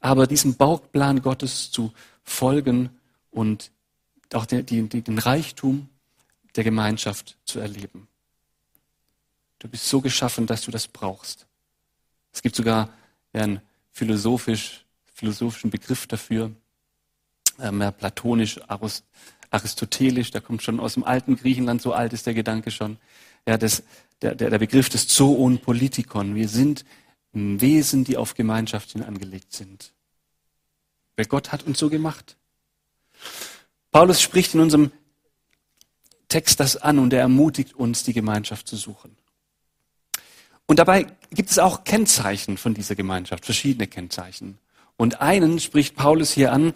aber 0.00 0.26
diesem 0.26 0.54
Bauplan 0.54 1.22
Gottes 1.22 1.70
zu 1.70 1.92
folgen 2.22 2.90
und 3.30 3.70
auch 4.32 4.46
den, 4.46 4.64
den, 4.66 4.88
den 4.88 5.18
Reichtum 5.18 5.88
der 6.56 6.64
Gemeinschaft 6.64 7.36
zu 7.44 7.58
erleben. 7.58 8.08
Du 9.58 9.68
bist 9.68 9.88
so 9.88 10.00
geschaffen, 10.00 10.46
dass 10.46 10.62
du 10.62 10.70
das 10.70 10.88
brauchst. 10.88 11.46
Es 12.32 12.42
gibt 12.42 12.54
sogar 12.54 12.90
einen 13.32 13.60
philosophisch, 13.90 14.84
philosophischen 15.14 15.70
Begriff 15.70 16.06
dafür, 16.06 16.50
äh, 17.58 17.70
mehr 17.70 17.92
platonisch, 17.92 18.60
aristotelisch, 19.54 20.30
der 20.30 20.40
kommt 20.40 20.62
schon 20.62 20.80
aus 20.80 20.94
dem 20.94 21.04
alten 21.04 21.36
Griechenland, 21.36 21.80
so 21.80 21.92
alt 21.92 22.12
ist 22.12 22.26
der 22.26 22.34
Gedanke 22.34 22.70
schon. 22.70 22.98
Ja, 23.46 23.56
das, 23.56 23.84
der, 24.20 24.34
der, 24.34 24.50
der 24.50 24.58
Begriff 24.58 24.88
des 24.88 25.08
Zoon 25.08 25.60
Politikon. 25.60 26.34
Wir 26.34 26.48
sind 26.48 26.84
Wesen, 27.32 28.04
die 28.04 28.16
auf 28.16 28.34
Gemeinschaft 28.34 28.92
hin 28.92 29.02
angelegt 29.02 29.52
sind. 29.52 29.92
Weil 31.16 31.26
Gott 31.26 31.52
hat 31.52 31.64
uns 31.64 31.78
so 31.78 31.88
gemacht. 31.88 32.36
Paulus 33.90 34.20
spricht 34.20 34.54
in 34.54 34.60
unserem 34.60 34.90
Text 36.28 36.58
das 36.58 36.76
an 36.76 36.98
und 36.98 37.12
er 37.12 37.20
ermutigt 37.20 37.74
uns, 37.74 38.02
die 38.02 38.12
Gemeinschaft 38.12 38.66
zu 38.66 38.76
suchen. 38.76 39.16
Und 40.66 40.78
dabei 40.78 41.06
gibt 41.30 41.50
es 41.50 41.58
auch 41.58 41.84
Kennzeichen 41.84 42.56
von 42.56 42.74
dieser 42.74 42.94
Gemeinschaft, 42.94 43.44
verschiedene 43.44 43.86
Kennzeichen. 43.86 44.58
Und 44.96 45.20
einen 45.20 45.60
spricht 45.60 45.96
Paulus 45.96 46.32
hier 46.32 46.52
an, 46.52 46.72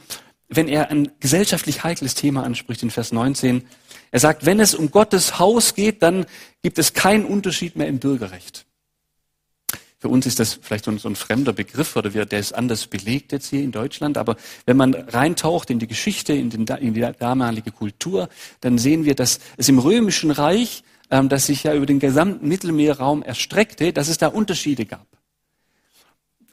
wenn 0.49 0.69
er 0.69 0.90
ein 0.90 1.11
gesellschaftlich 1.21 1.85
heikles 1.85 2.14
Thema 2.14 2.43
anspricht 2.43 2.83
in 2.83 2.90
Vers 2.90 3.12
19. 3.12 3.67
Er 4.11 4.21
sagt, 4.21 4.47
wenn 4.47 4.61
es 4.61 4.75
um 4.75 4.90
Gottes 4.90 5.38
Haus 5.38 5.75
geht, 5.75 6.02
dann 6.02 6.26
gibt 6.62 6.78
es 6.78 6.95
keinen 6.95 7.26
Unterschied 7.26 7.76
mehr 7.76 7.88
im 7.88 7.99
Bürgerrecht. 7.99 8.64
Für 10.00 10.09
uns 10.09 10.26
ist 10.26 10.38
das 10.38 10.61
vielleicht 10.62 10.85
so 10.85 10.93
ein, 10.93 11.17
fremder 11.17 11.52
Begriff 11.52 11.97
oder 11.97 12.14
wir, 12.14 12.25
der 12.25 12.38
ist 12.38 12.52
anders 12.52 12.87
belegt 12.87 13.33
jetzt 13.33 13.50
hier 13.50 13.62
in 13.62 13.73
Deutschland. 13.73 14.17
Aber 14.17 14.37
wenn 14.64 14.76
man 14.76 14.95
reintaucht 14.95 15.71
in 15.71 15.81
die 15.81 15.88
Geschichte, 15.88 16.33
in, 16.33 16.50
den, 16.50 16.67
in 16.78 16.95
die 16.95 17.00
damalige 17.19 17.73
Kultur, 17.73 18.28
dann 18.61 18.78
sehen 18.78 19.05
wir, 19.05 19.17
dass 19.17 19.40
es 19.57 19.69
im 19.69 19.81
Römischen 19.81 20.31
Reich, 20.31 20.85
ähm, 21.11 21.28
das 21.28 21.47
sich 21.47 21.64
ja 21.64 21.75
über 21.75 21.85
den 21.85 21.99
gesamten 21.99 22.47
Mittelmeerraum 22.47 23.25
erstreckte, 23.25 23.93
dass 23.93 24.07
es 24.07 24.19
da 24.19 24.28
Unterschiede 24.28 24.87
gab. 24.87 25.07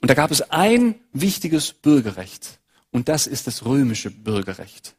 Und 0.02 0.10
da 0.10 0.16
gab 0.16 0.32
es 0.32 0.42
ein 0.50 0.96
wichtiges 1.14 1.72
Bürgerrecht. 1.72 2.60
Und 2.96 3.10
das 3.10 3.28
ist 3.28 3.46
das 3.46 3.66
römische 3.66 4.10
Bürgerrecht. 4.10 4.96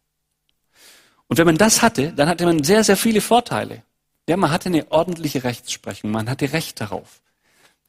Und 1.29 1.38
wenn 1.38 1.47
man 1.47 1.57
das 1.57 1.81
hatte, 1.81 2.12
dann 2.12 2.29
hatte 2.29 2.45
man 2.45 2.62
sehr, 2.62 2.85
sehr 2.85 2.99
viele 2.99 3.23
Vorteile. 3.23 3.85
Ja, 4.29 4.37
man 4.37 4.50
hatte 4.50 4.69
eine 4.69 4.93
ordentliche 4.93 5.45
Rechtsprechung, 5.45 6.11
man 6.11 6.29
hatte 6.29 6.53
Recht 6.53 6.79
darauf. 6.79 7.23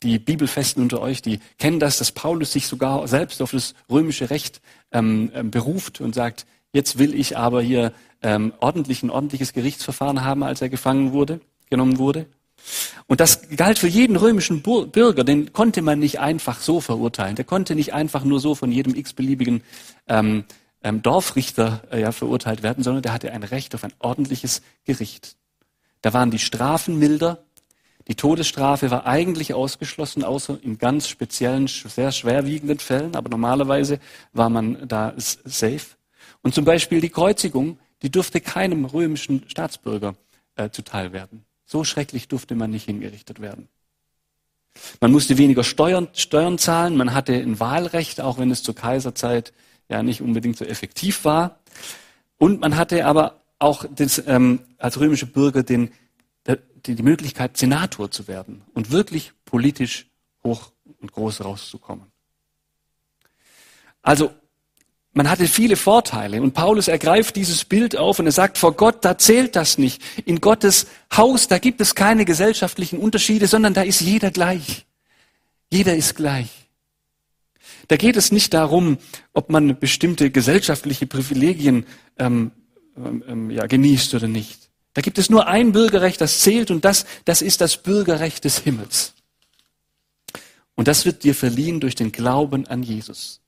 Die 0.03 0.17
Bibelfesten 0.17 0.81
unter 0.81 1.01
euch, 1.01 1.21
die 1.21 1.41
kennen 1.57 1.81
das, 1.81 1.97
dass 1.97 2.13
Paulus 2.13 2.53
sich 2.53 2.67
sogar 2.67 3.05
selbst 3.09 3.41
auf 3.41 3.51
das 3.51 3.75
römische 3.89 4.29
Recht 4.29 4.61
ähm, 4.93 5.29
ähm 5.35 5.51
beruft 5.51 5.99
und 5.99 6.15
sagt, 6.15 6.45
jetzt 6.71 6.97
will 6.97 7.13
ich 7.13 7.37
aber 7.37 7.61
hier 7.61 7.91
ähm, 8.21 8.53
ordentlich 8.61 9.03
ein 9.03 9.09
ordentliches 9.09 9.51
Gerichtsverfahren 9.51 10.23
haben, 10.23 10.41
als 10.41 10.61
er 10.61 10.69
gefangen 10.69 11.11
wurde, 11.11 11.41
genommen 11.69 11.97
wurde. 11.97 12.27
Und 13.07 13.21
das 13.21 13.49
galt 13.55 13.79
für 13.79 13.87
jeden 13.87 14.17
römischen 14.17 14.61
Bürger, 14.61 15.23
den 15.23 15.53
konnte 15.53 15.81
man 15.81 15.97
nicht 15.99 16.19
einfach 16.19 16.59
so 16.59 16.81
verurteilen. 16.81 17.37
Der 17.37 17.45
konnte 17.45 17.73
nicht 17.73 17.93
einfach 17.93 18.25
nur 18.25 18.41
so 18.41 18.53
von 18.53 18.69
jedem 18.69 18.95
x-beliebigen 18.95 19.63
ähm, 20.07 20.43
ähm, 20.83 21.01
Dorfrichter 21.01 21.83
äh, 21.89 22.01
ja, 22.01 22.11
verurteilt 22.11 22.63
werden, 22.63 22.83
sondern 22.83 23.03
der 23.03 23.13
hatte 23.13 23.31
ein 23.31 23.43
Recht 23.43 23.73
auf 23.75 23.85
ein 23.85 23.93
ordentliches 23.99 24.61
Gericht. 24.83 25.37
Da 26.01 26.13
waren 26.13 26.31
die 26.31 26.39
Strafen 26.39 26.99
milder. 26.99 27.43
Die 28.09 28.15
Todesstrafe 28.15 28.91
war 28.91 29.05
eigentlich 29.05 29.53
ausgeschlossen, 29.53 30.23
außer 30.23 30.59
in 30.61 30.77
ganz 30.77 31.07
speziellen, 31.07 31.67
sehr 31.67 32.11
schwerwiegenden 32.11 32.79
Fällen. 32.79 33.15
Aber 33.15 33.29
normalerweise 33.29 33.99
war 34.33 34.49
man 34.49 34.85
da 34.87 35.13
safe. 35.17 35.95
Und 36.41 36.53
zum 36.53 36.65
Beispiel 36.65 37.01
die 37.01 37.09
Kreuzigung, 37.09 37.79
die 38.01 38.11
durfte 38.11 38.41
keinem 38.41 38.85
römischen 38.85 39.43
Staatsbürger 39.47 40.15
äh, 40.55 40.69
zuteil 40.69 41.11
werden. 41.13 41.46
So 41.67 41.83
schrecklich 41.83 42.29
durfte 42.29 42.55
man 42.55 42.71
nicht 42.71 42.85
hingerichtet 42.85 43.41
werden. 43.41 43.67
Man 45.01 45.11
musste 45.11 45.37
weniger 45.37 45.63
Steuern, 45.63 46.07
Steuern 46.13 46.57
zahlen, 46.57 46.95
man 46.95 47.13
hatte 47.13 47.33
ein 47.33 47.59
Wahlrecht, 47.59 48.21
auch 48.21 48.37
wenn 48.37 48.49
es 48.51 48.63
zur 48.63 48.73
Kaiserzeit 48.73 49.53
ja 49.89 50.01
nicht 50.01 50.21
unbedingt 50.21 50.57
so 50.57 50.63
effektiv 50.63 51.25
war. 51.25 51.59
Und 52.37 52.61
man 52.61 52.77
hatte 52.77 53.05
aber 53.05 53.41
auch 53.59 53.85
das, 53.93 54.23
ähm, 54.27 54.61
als 54.77 54.99
römische 54.99 55.25
Bürger 55.25 55.63
den, 55.63 55.91
die, 56.85 56.95
die 56.95 57.03
Möglichkeit, 57.03 57.57
Senator 57.57 58.09
zu 58.11 58.29
werden 58.29 58.61
und 58.73 58.91
wirklich 58.91 59.33
politisch 59.43 60.07
hoch 60.43 60.71
und 61.01 61.11
groß 61.11 61.43
rauszukommen. 61.43 62.05
Also 64.01 64.33
man 65.17 65.31
hatte 65.31 65.47
viele 65.47 65.77
Vorteile 65.77 66.43
und 66.43 66.53
Paulus 66.53 66.87
ergreift 66.87 67.37
dieses 67.37 67.65
Bild 67.65 67.97
auf 67.97 68.19
und 68.19 68.27
er 68.27 68.31
sagt, 68.31 68.59
vor 68.59 68.73
Gott, 68.73 69.03
da 69.03 69.17
zählt 69.17 69.55
das 69.55 69.79
nicht. 69.79 69.99
In 70.25 70.41
Gottes 70.41 70.85
Haus, 71.11 71.47
da 71.47 71.57
gibt 71.57 71.81
es 71.81 71.95
keine 71.95 72.23
gesellschaftlichen 72.23 72.99
Unterschiede, 72.99 73.47
sondern 73.47 73.73
da 73.73 73.81
ist 73.81 73.99
jeder 73.99 74.29
gleich. 74.29 74.85
Jeder 75.71 75.95
ist 75.95 76.15
gleich. 76.15 76.49
Da 77.87 77.97
geht 77.97 78.15
es 78.15 78.31
nicht 78.31 78.53
darum, 78.53 78.99
ob 79.33 79.49
man 79.49 79.79
bestimmte 79.79 80.29
gesellschaftliche 80.29 81.07
Privilegien 81.07 81.87
ähm, 82.19 82.51
ähm, 82.95 83.49
ja, 83.49 83.65
genießt 83.65 84.13
oder 84.13 84.27
nicht. 84.27 84.69
Da 84.93 85.01
gibt 85.01 85.17
es 85.17 85.31
nur 85.31 85.47
ein 85.47 85.71
Bürgerrecht, 85.71 86.21
das 86.21 86.41
zählt 86.41 86.69
und 86.69 86.85
das, 86.85 87.07
das 87.25 87.41
ist 87.41 87.59
das 87.59 87.77
Bürgerrecht 87.77 88.43
des 88.43 88.59
Himmels. 88.59 89.15
Und 90.75 90.87
das 90.87 91.05
wird 91.05 91.23
dir 91.23 91.33
verliehen 91.33 91.79
durch 91.79 91.95
den 91.95 92.11
Glauben 92.11 92.67
an 92.67 92.83
Jesus. 92.83 93.41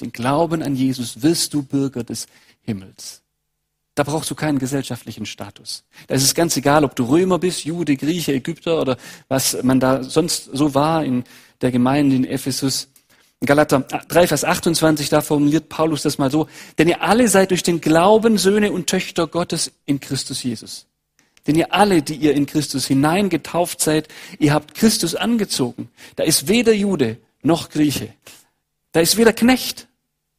Den 0.00 0.12
Glauben 0.12 0.62
an 0.62 0.76
Jesus 0.76 1.22
wirst 1.22 1.54
du 1.54 1.62
Bürger 1.62 2.04
des 2.04 2.26
Himmels. 2.62 3.22
Da 3.98 4.04
brauchst 4.04 4.30
du 4.30 4.36
keinen 4.36 4.60
gesellschaftlichen 4.60 5.26
Status. 5.26 5.82
Da 6.06 6.14
ist 6.14 6.22
es 6.22 6.32
ganz 6.32 6.56
egal, 6.56 6.84
ob 6.84 6.94
du 6.94 7.02
Römer 7.02 7.40
bist, 7.40 7.64
Jude, 7.64 7.96
Grieche, 7.96 8.32
Ägypter 8.32 8.80
oder 8.80 8.96
was 9.26 9.60
man 9.64 9.80
da 9.80 10.04
sonst 10.04 10.50
so 10.52 10.72
war 10.72 11.04
in 11.04 11.24
der 11.62 11.72
Gemeinde 11.72 12.14
in 12.14 12.24
Ephesus. 12.24 12.86
Galater 13.44 13.80
3, 13.80 14.28
Vers 14.28 14.44
28, 14.44 15.08
da 15.08 15.20
formuliert 15.20 15.68
Paulus 15.68 16.02
das 16.02 16.16
mal 16.16 16.30
so, 16.30 16.46
denn 16.78 16.86
ihr 16.86 17.02
alle 17.02 17.26
seid 17.26 17.50
durch 17.50 17.64
den 17.64 17.80
Glauben 17.80 18.38
Söhne 18.38 18.70
und 18.70 18.86
Töchter 18.86 19.26
Gottes 19.26 19.72
in 19.84 19.98
Christus 19.98 20.44
Jesus. 20.44 20.86
Denn 21.48 21.56
ihr 21.56 21.74
alle, 21.74 22.02
die 22.02 22.14
ihr 22.14 22.34
in 22.34 22.46
Christus 22.46 22.86
hineingetauft 22.86 23.80
seid, 23.80 24.06
ihr 24.38 24.54
habt 24.54 24.74
Christus 24.74 25.16
angezogen. 25.16 25.88
Da 26.14 26.22
ist 26.22 26.46
weder 26.46 26.72
Jude 26.72 27.16
noch 27.42 27.70
Grieche, 27.70 28.14
da 28.92 29.00
ist 29.00 29.16
weder 29.16 29.32
Knecht 29.32 29.87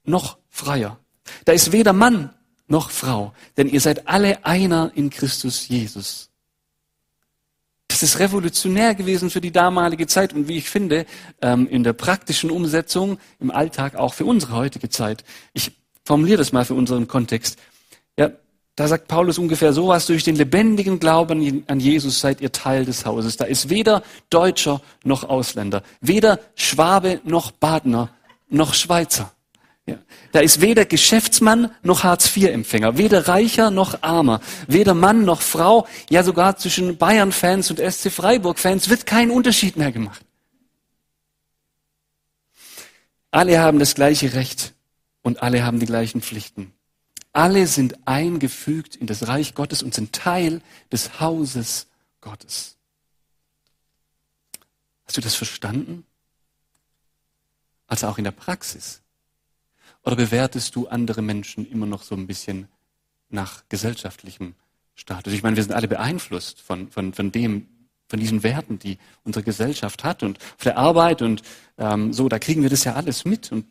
noch 0.04 0.38
Freier. 0.50 1.00
Da 1.46 1.52
ist 1.52 1.72
weder 1.72 1.94
Mann 1.94 2.34
noch 2.68 2.92
Frau, 2.92 3.34
denn 3.58 3.68
ihr 3.68 3.82
seid 3.82 4.08
alle 4.08 4.46
einer 4.46 4.92
in 4.96 5.10
Christus 5.10 5.68
Jesus. 5.68 6.30
Das 7.88 8.04
ist 8.04 8.20
revolutionär 8.20 8.94
gewesen 8.94 9.32
für 9.32 9.42
die 9.42 9.52
damalige 9.52 10.06
Zeit 10.06 10.34
und 10.34 10.48
wie 10.48 10.58
ich 10.58 10.70
finde, 10.70 11.06
ähm, 11.42 11.68
in 11.68 11.84
der 11.84 11.94
praktischen 11.94 12.52
Umsetzung 12.52 13.18
im 13.40 13.50
Alltag 13.50 13.96
auch 13.96 14.14
für 14.14 14.26
unsere 14.26 14.54
heutige 14.54 14.90
Zeit. 14.90 15.24
Ich 15.54 15.72
formuliere 16.06 16.38
das 16.38 16.52
mal 16.52 16.66
für 16.66 16.76
unseren 16.76 17.08
Kontext. 17.08 17.58
Ja, 18.18 18.30
da 18.76 18.88
sagt 18.88 19.08
Paulus 19.08 19.40
ungefähr 19.40 19.74
sowas, 19.74 20.06
durch 20.06 20.24
den 20.24 20.36
lebendigen 20.36 21.00
Glauben 21.00 21.64
an 21.68 21.80
Jesus 21.80 22.20
seid 22.20 22.42
ihr 22.42 22.52
Teil 22.52 22.86
des 22.86 23.06
Hauses. 23.06 23.38
Da 23.38 23.46
ist 23.46 23.70
weder 23.70 24.04
Deutscher 24.30 24.82
noch 25.04 25.24
Ausländer, 25.24 25.84
weder 26.00 26.40
Schwabe 26.56 27.20
noch 27.26 27.52
Badner 27.52 28.10
noch 28.50 28.76
Schweizer. 28.76 29.34
Ja. 29.90 29.98
Da 30.32 30.40
ist 30.40 30.62
weder 30.62 30.86
Geschäftsmann 30.86 31.72
noch 31.82 32.04
Hartz-IV-Empfänger, 32.04 32.98
weder 32.98 33.28
Reicher 33.28 33.72
noch 33.72 34.04
Armer, 34.04 34.42
weder 34.68 34.94
Mann 34.94 35.26
noch 35.26 35.42
Frau, 35.42 35.88
ja 36.10 36.24
sogar 36.24 36.58
zwischen 36.58 36.98
Bayern-Fans 36.98 37.72
und 37.72 37.80
SC 37.80 38.12
Freiburg-Fans 38.12 38.90
wird 38.90 39.06
kein 39.06 39.32
Unterschied 39.32 39.78
mehr 39.78 39.92
gemacht. 39.92 40.24
Alle 43.32 43.60
haben 43.60 43.80
das 43.80 43.96
gleiche 43.96 44.34
Recht 44.34 44.74
und 45.22 45.44
alle 45.44 45.64
haben 45.64 45.80
die 45.80 45.86
gleichen 45.86 46.22
Pflichten. 46.22 46.74
Alle 47.32 47.68
sind 47.68 48.08
eingefügt 48.08 48.96
in 48.96 49.08
das 49.08 49.28
Reich 49.28 49.54
Gottes 49.54 49.84
und 49.84 49.94
sind 49.94 50.14
Teil 50.14 50.62
des 50.92 51.20
Hauses 51.20 51.88
Gottes. 52.22 52.78
Hast 55.06 55.18
du 55.18 55.22
das 55.22 55.36
verstanden? 55.36 56.06
Also 57.88 58.08
auch 58.08 58.18
in 58.18 58.24
der 58.24 58.32
Praxis. 58.32 59.02
Oder 60.04 60.16
bewertest 60.16 60.76
du 60.76 60.88
andere 60.88 61.22
Menschen 61.22 61.70
immer 61.70 61.86
noch 61.86 62.04
so 62.04 62.16
ein 62.16 62.28
bisschen 62.28 62.68
nach 63.30 63.64
gesellschaftlichem 63.70 64.56
Status? 64.96 65.34
Ich 65.34 65.44
meine, 65.44 65.56
wir 65.56 65.64
sind 65.64 65.74
alle 65.74 65.88
beeinflusst 65.88 66.62
von, 66.62 66.90
von, 66.90 67.14
von 67.14 67.32
dem, 67.32 67.68
von 68.08 68.20
diesen 68.20 68.44
Werten, 68.44 68.80
die 68.80 68.98
unsere 69.24 69.44
Gesellschaft 69.44 70.04
hat 70.04 70.24
und 70.24 70.40
auf 70.40 70.64
der 70.64 70.78
Arbeit 70.78 71.22
und 71.22 71.44
ähm, 71.78 72.14
so, 72.14 72.30
da 72.30 72.40
kriegen 72.40 72.64
wir 72.64 72.70
das 72.70 72.84
ja 72.84 72.96
alles 72.96 73.26
mit 73.26 73.52
und 73.52 73.66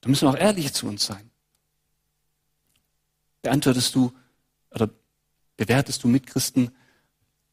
da 0.00 0.08
müssen 0.08 0.26
wir 0.26 0.30
auch 0.30 0.38
ehrlich 0.38 0.72
zu 0.72 0.86
uns 0.88 1.06
sein. 1.06 1.30
Beantwortest 3.42 3.94
du 3.94 4.12
oder 4.70 4.88
bewertest 5.56 6.02
du 6.02 6.08
Mitchristen 6.08 6.70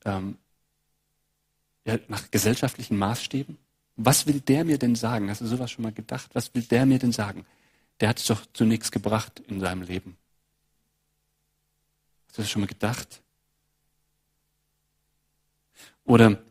ähm, 0.06 0.38
ja, 1.86 1.98
nach 2.08 2.32
gesellschaftlichen 2.32 2.98
Maßstäben? 2.98 3.58
Was 3.96 4.26
will 4.26 4.40
der 4.40 4.64
mir 4.64 4.78
denn 4.78 4.96
sagen? 4.96 5.30
Hast 5.30 5.42
du 5.42 5.46
sowas 5.46 5.72
schon 5.72 5.84
mal 5.84 5.92
gedacht? 5.92 6.30
Was 6.34 6.54
will 6.56 6.64
der 6.64 6.86
mir 6.86 7.00
denn 7.00 7.12
sagen? 7.12 7.46
Der 8.00 8.10
hat 8.10 8.20
es 8.20 8.26
doch 8.26 8.46
zu 8.54 8.66
nichts 8.66 8.92
gebracht 8.92 9.40
in 9.48 9.60
seinem 9.60 9.82
Leben. 9.82 10.18
Hast 12.28 12.38
du 12.38 12.42
das 12.42 12.52
schon 12.52 12.62
mal 12.62 12.68
gedacht? 12.68 13.22
Oder 16.06 16.42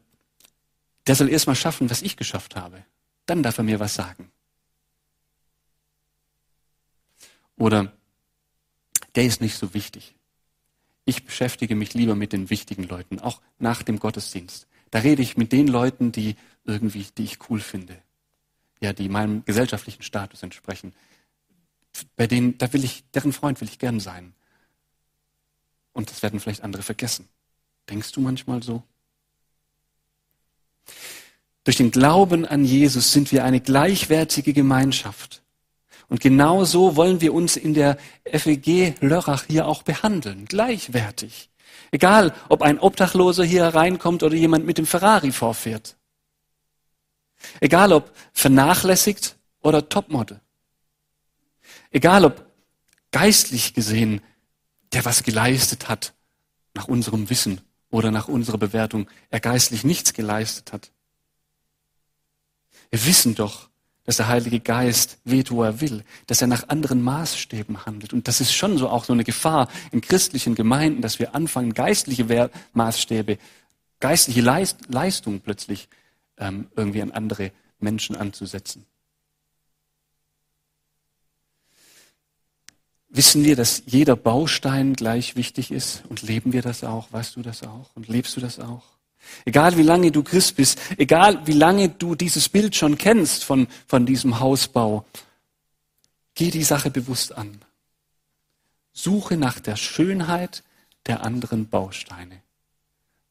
der 1.06 1.14
soll 1.14 1.30
erst 1.30 1.46
mal 1.46 1.54
schaffen, 1.54 1.90
was 1.90 2.02
ich 2.02 2.16
geschafft 2.16 2.56
habe. 2.56 2.84
Dann 3.26 3.42
darf 3.42 3.58
er 3.58 3.64
mir 3.64 3.80
was 3.80 3.94
sagen. 3.94 4.30
Oder 7.56 7.92
der 9.14 9.24
ist 9.24 9.40
nicht 9.40 9.56
so 9.56 9.74
wichtig. 9.74 10.14
Ich 11.04 11.24
beschäftige 11.24 11.74
mich 11.74 11.94
lieber 11.94 12.14
mit 12.14 12.32
den 12.32 12.50
wichtigen 12.50 12.84
Leuten, 12.84 13.18
auch 13.18 13.40
nach 13.58 13.82
dem 13.82 13.98
Gottesdienst. 13.98 14.66
Da 14.90 15.00
rede 15.00 15.22
ich 15.22 15.36
mit 15.36 15.52
den 15.52 15.66
Leuten, 15.66 16.12
die 16.12 16.36
irgendwie, 16.64 17.06
die 17.16 17.24
ich 17.24 17.50
cool 17.50 17.60
finde. 17.60 18.00
Ja, 18.80 18.92
die 18.92 19.08
meinem 19.08 19.44
gesellschaftlichen 19.44 20.02
Status 20.02 20.42
entsprechen 20.42 20.94
bei 22.16 22.26
denen, 22.26 22.58
da 22.58 22.72
will 22.72 22.84
ich, 22.84 23.04
deren 23.14 23.32
Freund 23.32 23.60
will 23.60 23.68
ich 23.68 23.78
gern 23.78 24.00
sein. 24.00 24.34
Und 25.92 26.10
das 26.10 26.22
werden 26.22 26.40
vielleicht 26.40 26.62
andere 26.62 26.82
vergessen. 26.82 27.28
Denkst 27.88 28.12
du 28.12 28.20
manchmal 28.20 28.62
so? 28.62 28.82
Durch 31.64 31.76
den 31.76 31.90
Glauben 31.90 32.46
an 32.46 32.64
Jesus 32.64 33.12
sind 33.12 33.32
wir 33.32 33.44
eine 33.44 33.60
gleichwertige 33.60 34.52
Gemeinschaft. 34.52 35.42
Und 36.08 36.20
genau 36.20 36.64
so 36.64 36.96
wollen 36.96 37.20
wir 37.20 37.34
uns 37.34 37.56
in 37.56 37.74
der 37.74 37.98
FEG 38.24 38.94
Lörrach 39.00 39.44
hier 39.46 39.66
auch 39.66 39.82
behandeln. 39.82 40.46
Gleichwertig. 40.46 41.50
Egal, 41.90 42.34
ob 42.48 42.62
ein 42.62 42.78
Obdachloser 42.78 43.44
hier 43.44 43.64
reinkommt 43.64 44.22
oder 44.22 44.34
jemand 44.34 44.64
mit 44.64 44.78
dem 44.78 44.86
Ferrari 44.86 45.32
vorfährt. 45.32 45.96
Egal, 47.60 47.92
ob 47.92 48.12
vernachlässigt 48.32 49.36
oder 49.60 49.88
Topmodel. 49.88 50.40
Egal 51.90 52.24
ob 52.24 52.44
geistlich 53.10 53.74
gesehen, 53.74 54.20
der 54.92 55.04
was 55.04 55.22
geleistet 55.22 55.88
hat, 55.88 56.14
nach 56.74 56.88
unserem 56.88 57.30
Wissen 57.30 57.60
oder 57.90 58.10
nach 58.10 58.28
unserer 58.28 58.58
Bewertung, 58.58 59.08
er 59.30 59.40
geistlich 59.40 59.84
nichts 59.84 60.12
geleistet 60.12 60.72
hat. 60.72 60.90
Wir 62.90 63.04
wissen 63.04 63.34
doch, 63.34 63.68
dass 64.04 64.16
der 64.16 64.28
Heilige 64.28 64.60
Geist 64.60 65.18
weht, 65.24 65.50
wo 65.50 65.62
er 65.62 65.82
will, 65.82 66.02
dass 66.26 66.40
er 66.40 66.46
nach 66.46 66.68
anderen 66.68 67.02
Maßstäben 67.02 67.84
handelt. 67.84 68.14
Und 68.14 68.26
das 68.26 68.40
ist 68.40 68.54
schon 68.54 68.78
so 68.78 68.88
auch 68.88 69.04
so 69.04 69.12
eine 69.12 69.24
Gefahr 69.24 69.68
in 69.92 70.00
christlichen 70.00 70.54
Gemeinden, 70.54 71.02
dass 71.02 71.18
wir 71.18 71.34
anfangen, 71.34 71.74
geistliche 71.74 72.50
Maßstäbe, 72.72 73.36
geistliche 74.00 74.40
Leist 74.40 74.78
Leistung 74.88 75.40
plötzlich 75.40 75.88
ähm, 76.38 76.68
irgendwie 76.74 77.02
an 77.02 77.10
andere 77.10 77.52
Menschen 77.80 78.16
anzusetzen. 78.16 78.86
Wissen 83.10 83.44
wir, 83.44 83.56
dass 83.56 83.82
jeder 83.86 84.16
Baustein 84.16 84.94
gleich 84.94 85.34
wichtig 85.34 85.70
ist 85.70 86.02
und 86.08 86.22
leben 86.22 86.52
wir 86.52 86.62
das 86.62 86.84
auch? 86.84 87.10
Weißt 87.10 87.36
du 87.36 87.42
das 87.42 87.62
auch 87.62 87.90
und 87.94 88.08
lebst 88.08 88.36
du 88.36 88.40
das 88.40 88.60
auch? 88.60 88.84
Egal 89.44 89.76
wie 89.76 89.82
lange 89.82 90.12
du 90.12 90.22
Christ 90.22 90.56
bist, 90.56 90.78
egal 90.98 91.46
wie 91.46 91.52
lange 91.52 91.88
du 91.88 92.14
dieses 92.14 92.48
Bild 92.48 92.76
schon 92.76 92.98
kennst 92.98 93.44
von, 93.44 93.66
von 93.86 94.06
diesem 94.06 94.40
Hausbau, 94.40 95.04
geh 96.34 96.50
die 96.50 96.62
Sache 96.62 96.90
bewusst 96.90 97.36
an. 97.36 97.60
Suche 98.92 99.36
nach 99.36 99.60
der 99.60 99.76
Schönheit 99.76 100.62
der 101.06 101.24
anderen 101.24 101.68
Bausteine. 101.68 102.42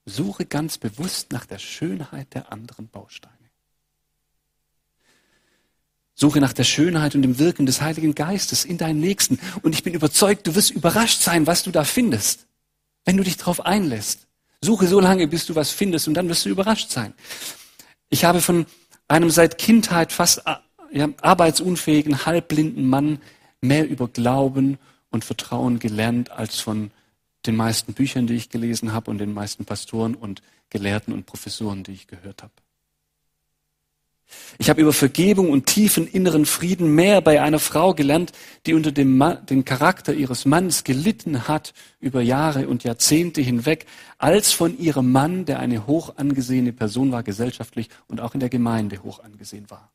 Suche 0.05 0.45
ganz 0.45 0.77
bewusst 0.77 1.31
nach 1.31 1.45
der 1.45 1.59
Schönheit 1.59 2.33
der 2.33 2.51
anderen 2.51 2.87
Bausteine. 2.87 3.36
Suche 6.19 6.41
nach 6.41 6.51
der 6.51 6.63
Schönheit 6.63 7.13
und 7.13 7.21
dem 7.21 7.37
Wirken 7.37 7.67
des 7.67 7.79
Heiligen 7.79 8.15
Geistes 8.15 8.65
in 8.65 8.79
deinen 8.79 8.99
Nächsten. 8.99 9.39
Und 9.61 9.75
ich 9.75 9.83
bin 9.83 9.93
überzeugt, 9.93 10.47
du 10.47 10.55
wirst 10.55 10.71
überrascht 10.71 11.21
sein, 11.21 11.45
was 11.45 11.61
du 11.61 11.69
da 11.69 11.83
findest, 11.83 12.47
wenn 13.05 13.17
du 13.17 13.23
dich 13.23 13.37
darauf 13.37 13.65
einlässt. 13.65 14.27
Suche 14.59 14.87
so 14.87 14.99
lange, 14.99 15.27
bis 15.27 15.45
du 15.45 15.53
was 15.53 15.69
findest 15.69 16.07
und 16.07 16.15
dann 16.15 16.27
wirst 16.27 16.43
du 16.43 16.49
überrascht 16.49 16.89
sein. 16.89 17.13
Ich 18.09 18.25
habe 18.25 18.41
von 18.41 18.65
einem 19.07 19.29
seit 19.29 19.59
Kindheit 19.59 20.11
fast 20.11 20.41
äh, 20.47 20.55
ja, 20.91 21.07
arbeitsunfähigen, 21.21 22.25
halbblinden 22.25 22.87
Mann 22.87 23.19
mehr 23.61 23.87
über 23.87 24.07
Glauben 24.07 24.79
und 25.11 25.23
Vertrauen 25.23 25.77
gelernt 25.77 26.31
als 26.31 26.59
von 26.59 26.89
den 27.45 27.55
meisten 27.55 27.93
Büchern, 27.93 28.25
die 28.25 28.33
ich 28.33 28.49
gelesen 28.49 28.91
habe 28.91 29.11
und 29.11 29.19
den 29.19 29.33
meisten 29.33 29.65
Pastoren 29.65 30.15
und 30.15 30.41
Gelehrten 30.71 31.13
und 31.13 31.27
Professoren, 31.27 31.83
die 31.83 31.91
ich 31.91 32.07
gehört 32.07 32.41
habe. 32.41 32.53
Ich 34.59 34.69
habe 34.69 34.81
über 34.81 34.93
Vergebung 34.93 35.51
und 35.51 35.65
tiefen 35.67 36.07
inneren 36.07 36.45
Frieden 36.45 36.95
mehr 36.95 37.21
bei 37.21 37.41
einer 37.41 37.59
Frau 37.59 37.93
gelernt, 37.93 38.31
die 38.65 38.73
unter 38.73 38.91
dem, 38.91 39.17
Ma 39.17 39.35
dem 39.35 39.65
Charakter 39.65 40.13
ihres 40.13 40.45
Mannes 40.45 40.83
gelitten 40.83 41.47
hat 41.47 41.73
über 41.99 42.21
Jahre 42.21 42.67
und 42.67 42.83
Jahrzehnte 42.83 43.41
hinweg, 43.41 43.85
als 44.17 44.51
von 44.51 44.77
ihrem 44.77 45.11
Mann, 45.11 45.45
der 45.45 45.59
eine 45.59 45.87
hoch 45.87 46.15
angesehene 46.17 46.73
Person 46.73 47.11
war, 47.11 47.23
gesellschaftlich 47.23 47.89
und 48.07 48.19
auch 48.19 48.33
in 48.33 48.39
der 48.39 48.49
Gemeinde 48.49 49.03
hoch 49.03 49.19
angesehen 49.23 49.69
war. 49.69 49.91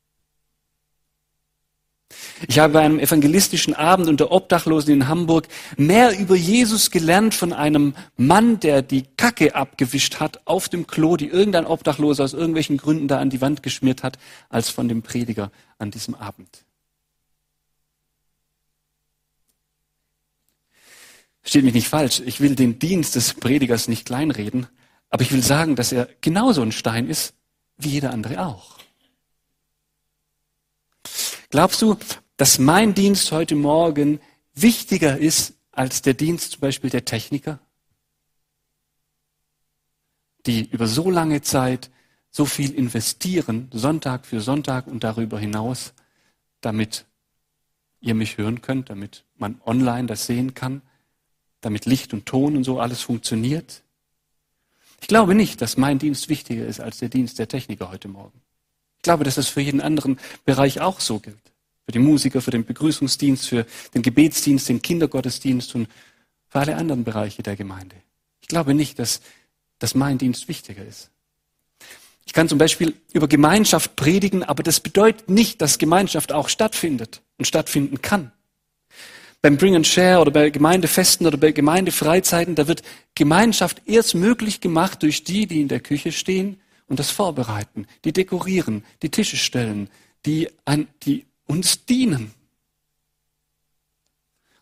Ich 2.48 2.58
habe 2.58 2.72
bei 2.72 2.80
einem 2.80 2.98
evangelistischen 2.98 3.74
Abend 3.74 4.08
unter 4.08 4.32
Obdachlosen 4.32 4.92
in 4.92 5.08
Hamburg 5.08 5.46
mehr 5.76 6.18
über 6.18 6.34
Jesus 6.34 6.90
gelernt 6.90 7.34
von 7.34 7.52
einem 7.52 7.94
Mann, 8.16 8.58
der 8.60 8.82
die 8.82 9.04
Kacke 9.16 9.54
abgewischt 9.54 10.18
hat 10.20 10.40
auf 10.46 10.68
dem 10.68 10.86
Klo, 10.86 11.16
die 11.16 11.28
irgendein 11.28 11.66
Obdachloser 11.66 12.24
aus 12.24 12.32
irgendwelchen 12.32 12.78
Gründen 12.78 13.08
da 13.08 13.18
an 13.18 13.30
die 13.30 13.40
Wand 13.40 13.62
geschmiert 13.62 14.02
hat, 14.02 14.18
als 14.48 14.70
von 14.70 14.88
dem 14.88 15.02
Prediger 15.02 15.52
an 15.78 15.90
diesem 15.90 16.14
Abend. 16.14 16.64
Steht 21.44 21.64
mich 21.64 21.74
nicht 21.74 21.88
falsch. 21.88 22.22
Ich 22.24 22.40
will 22.40 22.54
den 22.54 22.78
Dienst 22.78 23.16
des 23.16 23.34
Predigers 23.34 23.88
nicht 23.88 24.06
kleinreden, 24.06 24.66
aber 25.10 25.22
ich 25.22 25.32
will 25.32 25.42
sagen, 25.42 25.76
dass 25.76 25.92
er 25.92 26.08
genauso 26.20 26.62
ein 26.62 26.72
Stein 26.72 27.08
ist 27.08 27.34
wie 27.76 27.90
jeder 27.90 28.12
andere 28.12 28.44
auch. 28.46 28.78
Glaubst 31.50 31.82
du, 31.82 31.98
dass 32.36 32.58
mein 32.58 32.94
Dienst 32.94 33.32
heute 33.32 33.54
Morgen 33.54 34.20
wichtiger 34.54 35.18
ist 35.18 35.54
als 35.70 36.02
der 36.02 36.14
Dienst 36.14 36.52
zum 36.52 36.60
Beispiel 36.60 36.90
der 36.90 37.04
Techniker? 37.04 37.58
Die 40.46 40.68
über 40.70 40.86
so 40.86 41.10
lange 41.10 41.42
Zeit 41.42 41.90
so 42.30 42.46
viel 42.46 42.72
investieren, 42.74 43.68
Sonntag 43.72 44.26
für 44.26 44.40
Sonntag 44.40 44.86
und 44.86 45.04
darüber 45.04 45.38
hinaus, 45.38 45.92
damit 46.60 47.04
ihr 48.00 48.14
mich 48.14 48.38
hören 48.38 48.62
könnt, 48.62 48.90
damit 48.90 49.24
man 49.36 49.60
online 49.64 50.06
das 50.06 50.26
sehen 50.26 50.54
kann, 50.54 50.82
damit 51.60 51.86
Licht 51.86 52.12
und 52.12 52.26
Ton 52.26 52.56
und 52.56 52.64
so 52.64 52.80
alles 52.80 53.02
funktioniert. 53.02 53.82
Ich 55.00 55.08
glaube 55.08 55.34
nicht, 55.34 55.60
dass 55.60 55.76
mein 55.76 55.98
Dienst 55.98 56.28
wichtiger 56.28 56.66
ist 56.66 56.80
als 56.80 56.98
der 56.98 57.08
Dienst 57.08 57.38
der 57.38 57.48
Techniker 57.48 57.90
heute 57.90 58.08
Morgen. 58.08 58.40
Ich 58.96 59.02
glaube, 59.02 59.24
dass 59.24 59.34
das 59.34 59.48
für 59.48 59.60
jeden 59.60 59.80
anderen 59.80 60.18
Bereich 60.44 60.80
auch 60.80 61.00
so 61.00 61.18
gilt. 61.18 61.51
Für 61.84 61.92
die 61.92 61.98
Musiker, 61.98 62.40
für 62.40 62.50
den 62.50 62.64
Begrüßungsdienst, 62.64 63.48
für 63.48 63.66
den 63.94 64.02
Gebetsdienst, 64.02 64.68
den 64.68 64.82
Kindergottesdienst 64.82 65.74
und 65.74 65.88
für 66.48 66.60
alle 66.60 66.76
anderen 66.76 67.04
Bereiche 67.04 67.42
der 67.42 67.56
Gemeinde. 67.56 67.96
Ich 68.40 68.48
glaube 68.48 68.74
nicht, 68.74 68.98
dass, 68.98 69.20
dass 69.78 69.94
mein 69.94 70.18
Dienst 70.18 70.48
wichtiger 70.48 70.84
ist. 70.84 71.10
Ich 72.24 72.32
kann 72.32 72.48
zum 72.48 72.58
Beispiel 72.58 72.94
über 73.12 73.26
Gemeinschaft 73.26 73.96
predigen, 73.96 74.42
aber 74.42 74.62
das 74.62 74.80
bedeutet 74.80 75.28
nicht, 75.28 75.60
dass 75.60 75.78
Gemeinschaft 75.78 76.32
auch 76.32 76.48
stattfindet 76.48 77.20
und 77.36 77.46
stattfinden 77.46 78.00
kann. 78.00 78.32
Beim 79.40 79.56
Bring 79.56 79.74
and 79.74 79.86
Share 79.86 80.20
oder 80.20 80.30
bei 80.30 80.50
Gemeindefesten 80.50 81.26
oder 81.26 81.36
bei 81.36 81.50
Gemeindefreizeiten, 81.50 82.54
da 82.54 82.68
wird 82.68 82.82
Gemeinschaft 83.16 83.82
erst 83.86 84.14
möglich 84.14 84.60
gemacht 84.60 85.02
durch 85.02 85.24
die, 85.24 85.46
die 85.46 85.60
in 85.60 85.68
der 85.68 85.80
Küche 85.80 86.12
stehen 86.12 86.60
und 86.86 87.00
das 87.00 87.10
vorbereiten, 87.10 87.86
die 88.04 88.12
dekorieren, 88.12 88.84
die 89.02 89.10
Tische 89.10 89.36
stellen, 89.36 89.90
die, 90.24 90.48
an, 90.64 90.86
die 91.02 91.26
uns 91.46 91.84
dienen. 91.84 92.32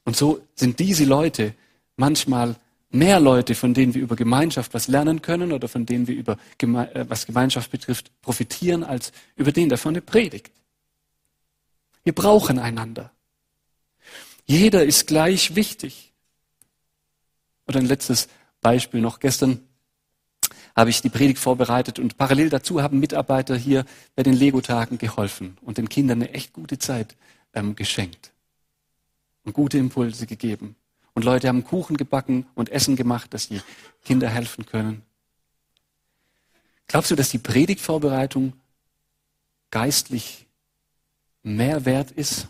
Und 0.05 0.17
so 0.17 0.47
sind 0.55 0.79
diese 0.79 1.05
Leute 1.05 1.55
manchmal 1.97 2.57
mehr 2.91 3.21
Leute, 3.21 3.55
von 3.55 3.75
denen 3.75 3.95
wir 3.95 4.03
über 4.03 4.17
Gemeinschaft 4.17 4.75
was 4.75 4.89
lernen 4.89 5.23
können 5.23 5.53
oder 5.53 5.69
von 5.69 5.87
denen 5.87 6.07
wir 6.09 6.17
über, 6.17 6.37
äh, 6.59 7.05
was 7.09 7.27
Gemeinschaft 7.27 7.71
betrifft, 7.71 8.11
profitieren, 8.21 8.83
als 8.83 9.13
über 9.37 9.53
den, 9.53 9.69
der 9.69 9.79
von 9.79 9.95
der 9.95 10.01
predigt. 10.01 10.53
Wir 12.03 12.15
brauchen 12.15 12.59
einander. 12.59 13.13
Jeder 14.47 14.85
ist 14.85 15.07
gleich 15.07 15.55
wichtig. 15.55 16.13
Oder 17.69 17.79
ein 17.79 17.87
letztes 17.87 18.29
Beispiel 18.61 19.01
noch. 19.01 19.21
Gestern 19.21 19.69
habe 20.77 20.91
ich 20.91 21.03
die 21.03 21.09
Predigt 21.09 21.39
vorbereitet 21.39 21.99
und 21.99 22.17
parallel 22.17 22.49
dazu 22.49 22.83
haben 22.83 23.01
Mitarbeiter 23.01 23.57
hier 23.57 23.85
bei 24.15 24.23
den 24.23 24.35
Lego-Tagen 24.35 24.99
geholfen 24.99 25.57
und 25.63 25.79
den 25.79 25.89
Kindern 25.89 26.23
eine 26.23 26.33
echt 26.33 26.53
gute 26.53 26.79
Zeit 26.79 27.17
ähm, 27.55 27.77
geschenkt 27.77 28.33
und 29.45 29.53
gute 29.53 29.79
Impulse 29.79 30.27
gegeben. 30.27 30.77
Und 31.15 31.25
Leute 31.25 31.49
haben 31.49 31.65
Kuchen 31.65 31.97
gebacken 31.97 32.47
und 32.55 32.69
Essen 32.69 32.97
gemacht, 32.97 33.35
dass 33.35 33.49
die 33.49 33.61
Kinder 34.05 34.29
helfen 34.29 34.65
können. 34.65 35.03
Glaubst 36.87 37.11
du, 37.11 37.17
dass 37.17 37.31
die 37.31 37.39
Predigtvorbereitung 37.39 38.55
geistlich 39.71 40.47
mehr 41.43 41.85
wert 41.85 42.11
ist 42.11 42.49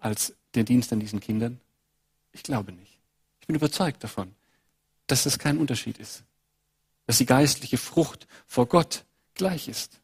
als 0.00 0.34
der 0.54 0.64
Dienst 0.64 0.92
an 0.92 1.00
diesen 1.00 1.20
Kindern? 1.20 1.60
Ich 2.32 2.42
glaube 2.42 2.72
nicht. 2.72 2.98
Ich 3.40 3.46
bin 3.46 3.56
überzeugt 3.56 4.04
davon, 4.04 4.34
dass 5.06 5.24
das 5.24 5.38
kein 5.38 5.58
Unterschied 5.58 5.98
ist. 5.98 6.24
Dass 7.08 7.18
die 7.18 7.26
geistliche 7.26 7.78
Frucht 7.78 8.28
vor 8.46 8.66
Gott 8.66 9.04
gleich 9.34 9.66
ist. 9.66 10.00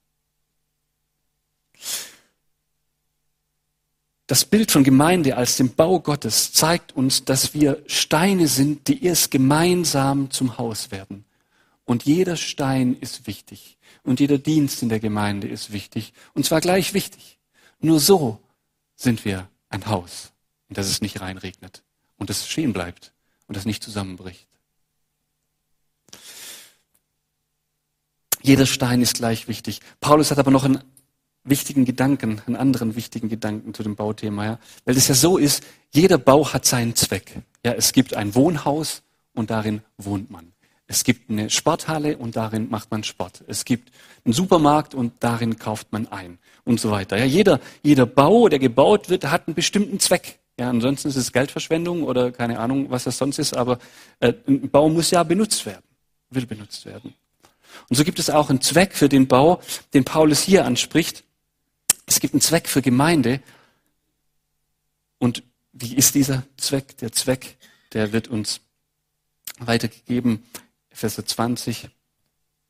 Das 4.27 4.47
Bild 4.47 4.73
von 4.73 4.85
Gemeinde 4.85 5.37
als 5.37 5.59
dem 5.59 5.75
Bau 5.75 6.01
Gottes 6.01 6.53
zeigt 6.53 6.97
uns, 6.97 7.27
dass 7.27 7.53
wir 7.53 7.85
Steine 7.87 8.49
sind, 8.49 8.89
die 8.89 9.05
erst 9.05 9.31
gemeinsam 9.31 10.31
zum 10.31 10.57
Haus 10.57 10.91
werden. 10.91 11.27
Und 11.85 12.05
jeder 12.05 12.37
Stein 12.37 12.97
ist 12.99 13.27
wichtig. 13.27 13.77
Und 14.03 14.21
jeder 14.21 14.39
Dienst 14.39 14.83
in 14.83 14.89
der 14.89 15.01
Gemeinde 15.01 15.47
ist 15.47 15.73
wichtig. 15.73 16.15
Und 16.33 16.47
zwar 16.47 16.63
gleich 16.63 16.95
wichtig. 16.95 17.39
Nur 17.81 18.01
so 18.01 18.41
sind 18.97 19.27
wir 19.27 19.49
ein 19.69 19.87
Haus, 19.87 20.33
in 20.69 20.75
das 20.75 20.89
es 20.89 21.03
nicht 21.03 21.21
reinregnet 21.21 21.83
und 22.17 22.31
das 22.31 22.49
stehen 22.49 22.73
bleibt 22.73 23.13
und 23.47 23.57
das 23.57 23.67
nicht 23.67 23.83
zusammenbricht. 23.83 24.49
Jeder 28.45 28.67
Stein 28.67 29.01
ist 29.01 29.17
gleich 29.17 29.49
wichtig. 29.49 29.81
Paulus 30.01 30.31
hat 30.31 30.39
aber 30.39 30.51
noch 30.51 30.65
einen 30.65 30.81
wichtigen 31.45 31.87
Gedanken, 31.87 32.43
einen 32.47 32.57
anderen 32.57 32.95
wichtigen 32.95 33.31
Gedanken 33.31 33.73
zu 33.73 33.83
dem 33.83 33.97
Bauthema, 33.97 34.45
ja. 34.45 34.59
Weil 34.85 34.99
es 34.99 35.09
ja 35.09 35.15
so 35.15 35.39
ist, 35.39 35.65
jeder 35.95 36.19
Bau 36.19 36.53
hat 36.53 36.67
seinen 36.67 36.95
Zweck. 36.95 37.41
Ja, 37.65 37.73
es 37.73 37.95
gibt 37.95 38.13
ein 38.13 38.35
Wohnhaus 38.35 39.03
und 39.33 39.49
darin 39.49 39.81
wohnt 39.97 40.31
man. 40.31 40.53
Es 40.87 41.05
gibt 41.05 41.31
eine 41.31 41.49
Sporthalle 41.49 42.19
und 42.19 42.37
darin 42.37 42.69
macht 42.69 42.91
man 42.91 43.03
Sport. 43.03 43.43
Es 43.47 43.65
gibt 43.65 43.91
einen 44.27 44.35
Supermarkt 44.35 44.95
und 44.95 45.15
darin 45.21 45.59
kauft 45.59 45.91
man 45.91 46.07
ein 46.09 46.39
und 46.65 46.79
so 46.79 46.91
weiter. 46.91 47.17
Ja, 47.17 47.25
jeder, 47.25 47.61
jeder 47.83 48.05
Bau, 48.05 48.51
der 48.51 48.59
gebaut 48.59 49.09
wird, 49.09 49.25
hat 49.25 49.49
einen 49.49 49.55
bestimmten 49.55 50.01
Zweck. 50.01 50.39
Ja, 50.61 50.69
ansonsten 50.69 51.09
ist 51.09 51.17
es 51.17 51.33
Geldverschwendung 51.33 52.03
oder 52.03 52.31
keine 52.31 52.59
Ahnung, 52.59 52.91
was 52.91 53.05
das 53.05 53.17
sonst 53.17 53.39
ist, 53.39 53.57
aber 53.57 53.79
äh, 54.21 54.35
ein 54.47 54.69
Bau 54.69 54.91
muss 54.91 55.11
ja 55.11 55.23
benutzt 55.23 55.65
werden, 55.65 55.83
will 56.29 56.45
benutzt 56.45 56.85
werden. 56.85 57.15
Und 57.89 57.97
so 57.97 58.05
gibt 58.05 58.19
es 58.19 58.31
auch 58.31 58.51
einen 58.51 58.61
Zweck 58.61 58.95
für 58.95 59.09
den 59.09 59.29
Bau, 59.29 59.61
den 59.93 60.05
Paulus 60.05 60.43
hier 60.43 60.65
anspricht. 60.65 61.25
Es 62.07 62.21
gibt 62.21 62.35
einen 62.35 62.41
Zweck 62.41 62.69
für 62.69 62.83
Gemeinde. 62.83 63.41
Und 65.19 65.43
wie 65.73 65.95
ist 65.95 66.15
dieser 66.15 66.45
Zweck? 66.57 66.97
Der 66.99 67.13
Zweck, 67.13 67.57
der 67.93 68.13
wird 68.13 68.29
uns 68.29 68.61
weitergegeben. 69.59 70.45
Epheser 70.91 71.27
20, 71.27 71.89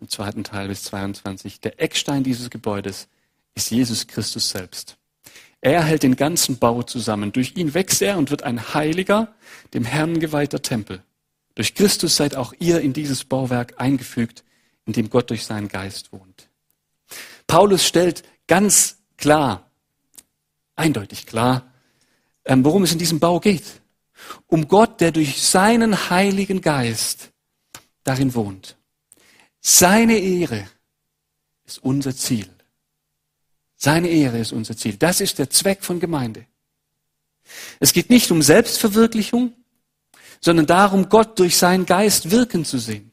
im 0.00 0.08
zweiten 0.08 0.44
Teil 0.44 0.68
bis 0.68 0.84
22. 0.84 1.60
Der 1.60 1.80
Eckstein 1.80 2.24
dieses 2.24 2.50
Gebäudes 2.50 3.08
ist 3.54 3.70
Jesus 3.70 4.06
Christus 4.06 4.50
selbst. 4.50 4.96
Er 5.60 5.82
hält 5.82 6.02
den 6.02 6.16
ganzen 6.16 6.58
Bau 6.58 6.82
zusammen. 6.82 7.32
Durch 7.32 7.56
ihn 7.56 7.72
wächst 7.72 8.02
er 8.02 8.18
und 8.18 8.30
wird 8.30 8.42
ein 8.42 8.74
heiliger, 8.74 9.34
dem 9.72 9.84
Herrn 9.84 10.20
geweihter 10.20 10.60
Tempel. 10.60 11.02
Durch 11.54 11.74
Christus 11.74 12.16
seid 12.16 12.34
auch 12.34 12.52
ihr 12.58 12.80
in 12.80 12.92
dieses 12.92 13.24
Bauwerk 13.24 13.80
eingefügt, 13.80 14.44
in 14.86 14.92
dem 14.92 15.10
Gott 15.10 15.30
durch 15.30 15.44
seinen 15.44 15.68
Geist 15.68 16.12
wohnt. 16.12 16.48
Paulus 17.46 17.84
stellt 17.86 18.22
ganz 18.46 18.98
klar, 19.16 19.70
eindeutig 20.76 21.26
klar, 21.26 21.72
ähm, 22.44 22.64
worum 22.64 22.82
es 22.82 22.92
in 22.92 22.98
diesem 22.98 23.20
Bau 23.20 23.40
geht. 23.40 23.64
Um 24.46 24.68
Gott, 24.68 25.00
der 25.00 25.12
durch 25.12 25.42
seinen 25.42 26.10
Heiligen 26.10 26.60
Geist 26.60 27.30
darin 28.04 28.34
wohnt. 28.34 28.76
Seine 29.60 30.18
Ehre 30.18 30.68
ist 31.64 31.82
unser 31.82 32.14
Ziel. 32.14 32.48
Seine 33.76 34.08
Ehre 34.08 34.38
ist 34.38 34.52
unser 34.52 34.76
Ziel. 34.76 34.96
Das 34.96 35.20
ist 35.20 35.38
der 35.38 35.50
Zweck 35.50 35.84
von 35.84 36.00
Gemeinde. 36.00 36.46
Es 37.80 37.92
geht 37.92 38.10
nicht 38.10 38.30
um 38.30 38.40
Selbstverwirklichung, 38.40 39.52
sondern 40.40 40.66
darum, 40.66 41.08
Gott 41.08 41.38
durch 41.38 41.56
seinen 41.56 41.86
Geist 41.86 42.30
wirken 42.30 42.64
zu 42.64 42.78
sehen. 42.78 43.10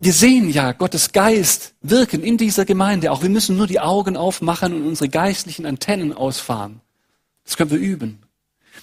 Wir 0.00 0.12
sehen 0.12 0.50
ja 0.50 0.72
Gottes 0.72 1.12
Geist 1.12 1.74
wirken 1.80 2.22
in 2.22 2.36
dieser 2.36 2.64
Gemeinde. 2.64 3.10
Auch 3.10 3.22
wir 3.22 3.30
müssen 3.30 3.56
nur 3.56 3.66
die 3.66 3.80
Augen 3.80 4.16
aufmachen 4.16 4.72
und 4.72 4.86
unsere 4.86 5.08
geistlichen 5.08 5.66
Antennen 5.66 6.12
ausfahren. 6.12 6.80
Das 7.44 7.56
können 7.56 7.70
wir 7.70 7.78
üben. 7.78 8.20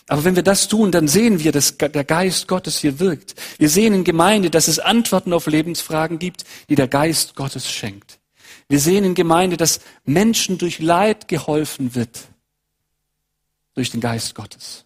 Aber 0.07 0.23
wenn 0.25 0.35
wir 0.35 0.43
das 0.43 0.67
tun, 0.67 0.91
dann 0.91 1.07
sehen 1.07 1.39
wir, 1.39 1.51
dass 1.51 1.77
der 1.77 2.03
Geist 2.03 2.47
Gottes 2.47 2.79
hier 2.79 2.99
wirkt. 2.99 3.35
Wir 3.57 3.69
sehen 3.69 3.93
in 3.93 4.03
Gemeinde, 4.03 4.49
dass 4.49 4.67
es 4.67 4.77
Antworten 4.77 5.33
auf 5.33 5.47
Lebensfragen 5.47 6.19
gibt, 6.19 6.43
die 6.69 6.75
der 6.75 6.87
Geist 6.87 7.35
Gottes 7.35 7.71
schenkt. 7.71 8.19
Wir 8.67 8.79
sehen 8.79 9.03
in 9.03 9.15
Gemeinde, 9.15 9.57
dass 9.57 9.79
Menschen 10.03 10.57
durch 10.57 10.79
Leid 10.79 11.27
geholfen 11.27 11.95
wird. 11.95 12.27
Durch 13.73 13.89
den 13.89 14.01
Geist 14.01 14.35
Gottes. 14.35 14.84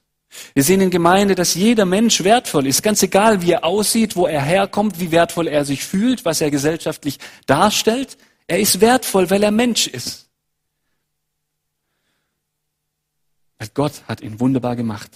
Wir 0.53 0.63
sehen 0.63 0.81
in 0.81 0.91
Gemeinde, 0.91 1.35
dass 1.35 1.55
jeder 1.55 1.85
Mensch 1.85 2.23
wertvoll 2.23 2.67
ist, 2.67 2.83
ganz 2.83 3.01
egal, 3.01 3.41
wie 3.41 3.51
er 3.51 3.63
aussieht, 3.63 4.15
wo 4.15 4.27
er 4.27 4.41
herkommt, 4.41 4.99
wie 4.99 5.11
wertvoll 5.11 5.47
er 5.47 5.65
sich 5.65 5.83
fühlt, 5.83 6.25
was 6.25 6.41
er 6.41 6.51
gesellschaftlich 6.51 7.17
darstellt. 7.45 8.17
Er 8.47 8.59
ist 8.59 8.81
wertvoll, 8.81 9.29
weil 9.29 9.43
er 9.43 9.51
Mensch 9.51 9.87
ist. 9.87 10.29
Weil 13.57 13.69
Gott 13.73 14.03
hat 14.07 14.21
ihn 14.21 14.39
wunderbar 14.39 14.75
gemacht. 14.75 15.11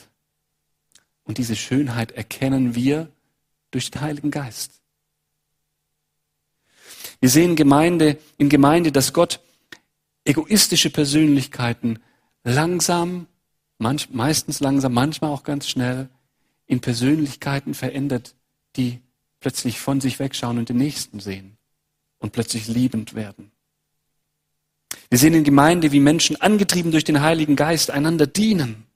Und 1.24 1.38
diese 1.38 1.56
Schönheit 1.56 2.12
erkennen 2.12 2.76
wir 2.76 3.10
durch 3.72 3.90
den 3.92 4.02
Heiligen 4.02 4.32
Geist. 4.32 4.82
Wir 7.20 7.30
sehen 7.30 7.52
in 7.52 7.56
Gemeinde, 7.56 8.18
in 8.38 8.50
Gemeinde, 8.50 8.92
dass 8.92 9.14
Gott 9.14 9.40
egoistische 10.26 10.90
Persönlichkeiten 10.90 12.00
langsam 12.44 13.28
manch, 13.84 14.10
meistens 14.10 14.60
langsam, 14.60 14.94
manchmal 14.94 15.30
auch 15.30 15.44
ganz 15.44 15.70
schnell 15.70 16.10
in 16.66 16.80
Persönlichkeiten 16.80 17.76
verändert, 17.76 18.34
die 18.76 19.00
plötzlich 19.40 19.80
von 19.80 20.02
sich 20.02 20.18
wegschauen 20.18 20.58
und 20.58 20.70
den 20.70 20.78
Nächsten 20.78 21.20
sehen 21.20 21.58
und 22.18 22.32
plötzlich 22.32 22.68
liebend 22.68 23.14
werden. 23.14 23.52
Wir 25.10 25.20
sehen 25.20 25.36
in 25.36 25.44
Gemeinde, 25.44 25.92
wie 25.92 26.00
Menschen 26.00 26.42
angetrieben 26.42 26.92
durch 26.92 27.04
den 27.04 27.22
Heiligen 27.22 27.56
Geist 27.56 27.92
einander 27.92 28.26
dienen, 28.26 28.88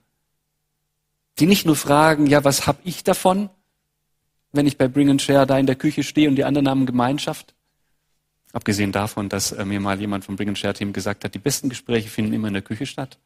die 1.37 1.45
nicht 1.45 1.65
nur 1.65 1.75
fragen, 1.75 2.25
ja, 2.25 2.43
was 2.43 2.65
hab 2.65 2.79
ich 2.83 3.03
davon, 3.03 3.49
wenn 4.51 4.65
ich 4.65 4.77
bei 4.77 4.87
Bring 4.87 5.11
and 5.11 5.21
Share 5.21 5.45
da 5.45 5.59
in 5.59 5.67
der 5.67 5.75
Küche 5.75 6.01
stehe 6.03 6.29
und 6.29 6.35
die 6.35 6.45
anderen 6.45 6.67
haben 6.67 6.85
Gemeinschaft? 6.87 7.53
Abgesehen 8.53 8.91
davon, 8.91 9.29
dass 9.29 9.51
äh, 9.51 9.65
mir 9.65 9.79
mal 9.79 9.99
jemand 9.99 10.25
vom 10.25 10.35
Bring 10.35 10.47
and 10.47 10.57
Share 10.57 10.73
Team 10.73 10.93
gesagt 10.93 11.23
hat, 11.23 11.35
die 11.35 11.39
besten 11.39 11.69
Gespräche 11.69 12.09
finden 12.09 12.33
immer 12.33 12.47
in 12.47 12.53
der 12.53 12.63
Küche 12.63 12.85
statt. 12.85 13.19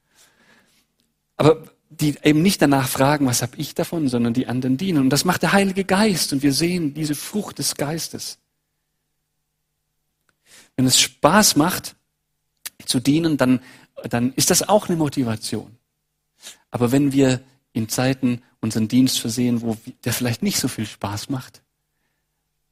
Aber 1.41 1.63
die 1.89 2.19
eben 2.21 2.43
nicht 2.43 2.61
danach 2.61 2.87
fragen, 2.87 3.25
was 3.25 3.41
habe 3.41 3.57
ich 3.57 3.73
davon, 3.73 4.07
sondern 4.07 4.35
die 4.35 4.45
anderen 4.45 4.77
dienen. 4.77 4.99
Und 4.99 5.09
das 5.09 5.25
macht 5.25 5.41
der 5.41 5.53
Heilige 5.53 5.85
Geist. 5.85 6.31
Und 6.33 6.43
wir 6.43 6.53
sehen 6.53 6.93
diese 6.93 7.15
Frucht 7.15 7.57
des 7.57 7.73
Geistes. 7.73 8.37
Wenn 10.75 10.85
es 10.85 10.99
Spaß 10.99 11.55
macht, 11.55 11.95
zu 12.85 12.99
dienen, 12.99 13.37
dann, 13.37 13.59
dann 14.07 14.33
ist 14.33 14.51
das 14.51 14.69
auch 14.69 14.87
eine 14.87 14.97
Motivation. 14.97 15.77
Aber 16.69 16.91
wenn 16.91 17.11
wir 17.11 17.41
in 17.73 17.89
Zeiten 17.89 18.43
unseren 18.59 18.87
Dienst 18.87 19.19
versehen, 19.19 19.63
wo 19.63 19.77
der 20.05 20.13
vielleicht 20.13 20.43
nicht 20.43 20.59
so 20.59 20.67
viel 20.67 20.85
Spaß 20.85 21.29
macht, 21.29 21.63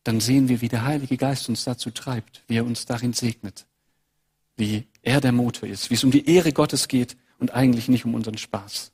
dann 0.03 0.19
sehen 0.19 0.47
wir, 0.47 0.61
wie 0.61 0.69
der 0.69 0.85
Heilige 0.85 1.17
Geist 1.17 1.49
uns 1.49 1.63
dazu 1.63 1.89
treibt, 1.89 2.43
wie 2.47 2.57
er 2.57 2.65
uns 2.65 2.85
darin 2.85 3.13
segnet, 3.13 3.65
wie 4.57 4.85
er 5.01 5.21
der 5.21 5.31
Motor 5.31 5.67
ist, 5.67 5.89
wie 5.89 5.95
es 5.95 6.03
um 6.03 6.11
die 6.11 6.29
Ehre 6.29 6.53
Gottes 6.53 6.87
geht 6.87 7.17
und 7.39 7.53
eigentlich 7.53 7.87
nicht 7.87 8.05
um 8.05 8.13
unseren 8.13 8.37
Spaß. 8.37 8.91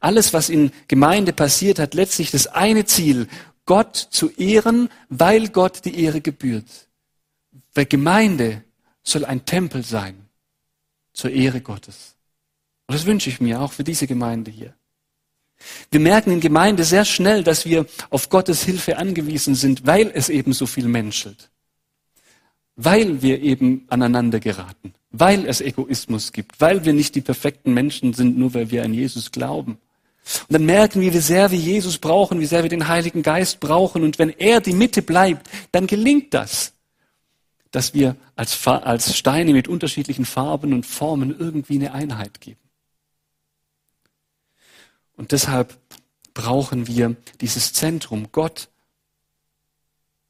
Alles, 0.00 0.32
was 0.32 0.48
in 0.48 0.72
Gemeinde 0.88 1.32
passiert, 1.32 1.78
hat 1.78 1.94
letztlich 1.94 2.30
das 2.30 2.46
eine 2.46 2.86
Ziel, 2.86 3.28
Gott 3.66 3.96
zu 3.96 4.30
ehren, 4.30 4.88
weil 5.08 5.48
Gott 5.48 5.84
die 5.84 6.02
Ehre 6.02 6.20
gebührt. 6.20 6.88
Weil 7.74 7.84
Gemeinde 7.84 8.64
soll 9.02 9.24
ein 9.24 9.44
Tempel 9.44 9.84
sein 9.84 10.26
zur 11.12 11.30
Ehre 11.30 11.60
Gottes. 11.60 12.16
Und 12.86 12.94
das 12.94 13.06
wünsche 13.06 13.28
ich 13.30 13.40
mir 13.40 13.60
auch 13.60 13.72
für 13.72 13.84
diese 13.84 14.06
Gemeinde 14.06 14.50
hier. 14.50 14.74
Wir 15.90 16.00
merken 16.00 16.32
in 16.32 16.40
Gemeinde 16.40 16.84
sehr 16.84 17.04
schnell, 17.04 17.44
dass 17.44 17.66
wir 17.66 17.86
auf 18.08 18.30
Gottes 18.30 18.62
Hilfe 18.62 18.96
angewiesen 18.96 19.54
sind, 19.54 19.86
weil 19.86 20.10
es 20.14 20.30
eben 20.30 20.52
so 20.54 20.66
viel 20.66 20.88
menschelt. 20.88 21.50
Weil 22.76 23.20
wir 23.20 23.40
eben 23.42 23.84
aneinander 23.88 24.40
geraten. 24.40 24.94
Weil 25.10 25.46
es 25.46 25.60
Egoismus 25.60 26.32
gibt. 26.32 26.60
Weil 26.60 26.84
wir 26.84 26.92
nicht 26.92 27.14
die 27.14 27.20
perfekten 27.20 27.74
Menschen 27.74 28.12
sind, 28.12 28.38
nur 28.38 28.54
weil 28.54 28.70
wir 28.70 28.84
an 28.84 28.94
Jesus 28.94 29.32
glauben. 29.32 29.78
Und 30.22 30.52
dann 30.52 30.64
merken 30.64 31.00
wir, 31.00 31.12
wie 31.12 31.18
sehr 31.18 31.50
wir 31.50 31.58
Jesus 31.58 31.98
brauchen, 31.98 32.40
wie 32.40 32.46
sehr 32.46 32.62
wir 32.62 32.70
den 32.70 32.88
Heiligen 32.88 33.22
Geist 33.22 33.58
brauchen. 33.60 34.04
Und 34.04 34.18
wenn 34.18 34.30
er 34.30 34.60
die 34.60 34.72
Mitte 34.72 35.02
bleibt, 35.02 35.48
dann 35.72 35.86
gelingt 35.86 36.34
das, 36.34 36.72
dass 37.70 37.94
wir 37.94 38.16
als, 38.36 38.66
als 38.66 39.16
Steine 39.16 39.52
mit 39.52 39.68
unterschiedlichen 39.68 40.24
Farben 40.24 40.72
und 40.72 40.86
Formen 40.86 41.36
irgendwie 41.36 41.76
eine 41.76 41.92
Einheit 41.92 42.40
geben. 42.40 42.60
Und 45.16 45.32
deshalb 45.32 45.76
brauchen 46.32 46.86
wir 46.86 47.16
dieses 47.40 47.72
Zentrum, 47.72 48.28
Gott. 48.32 48.68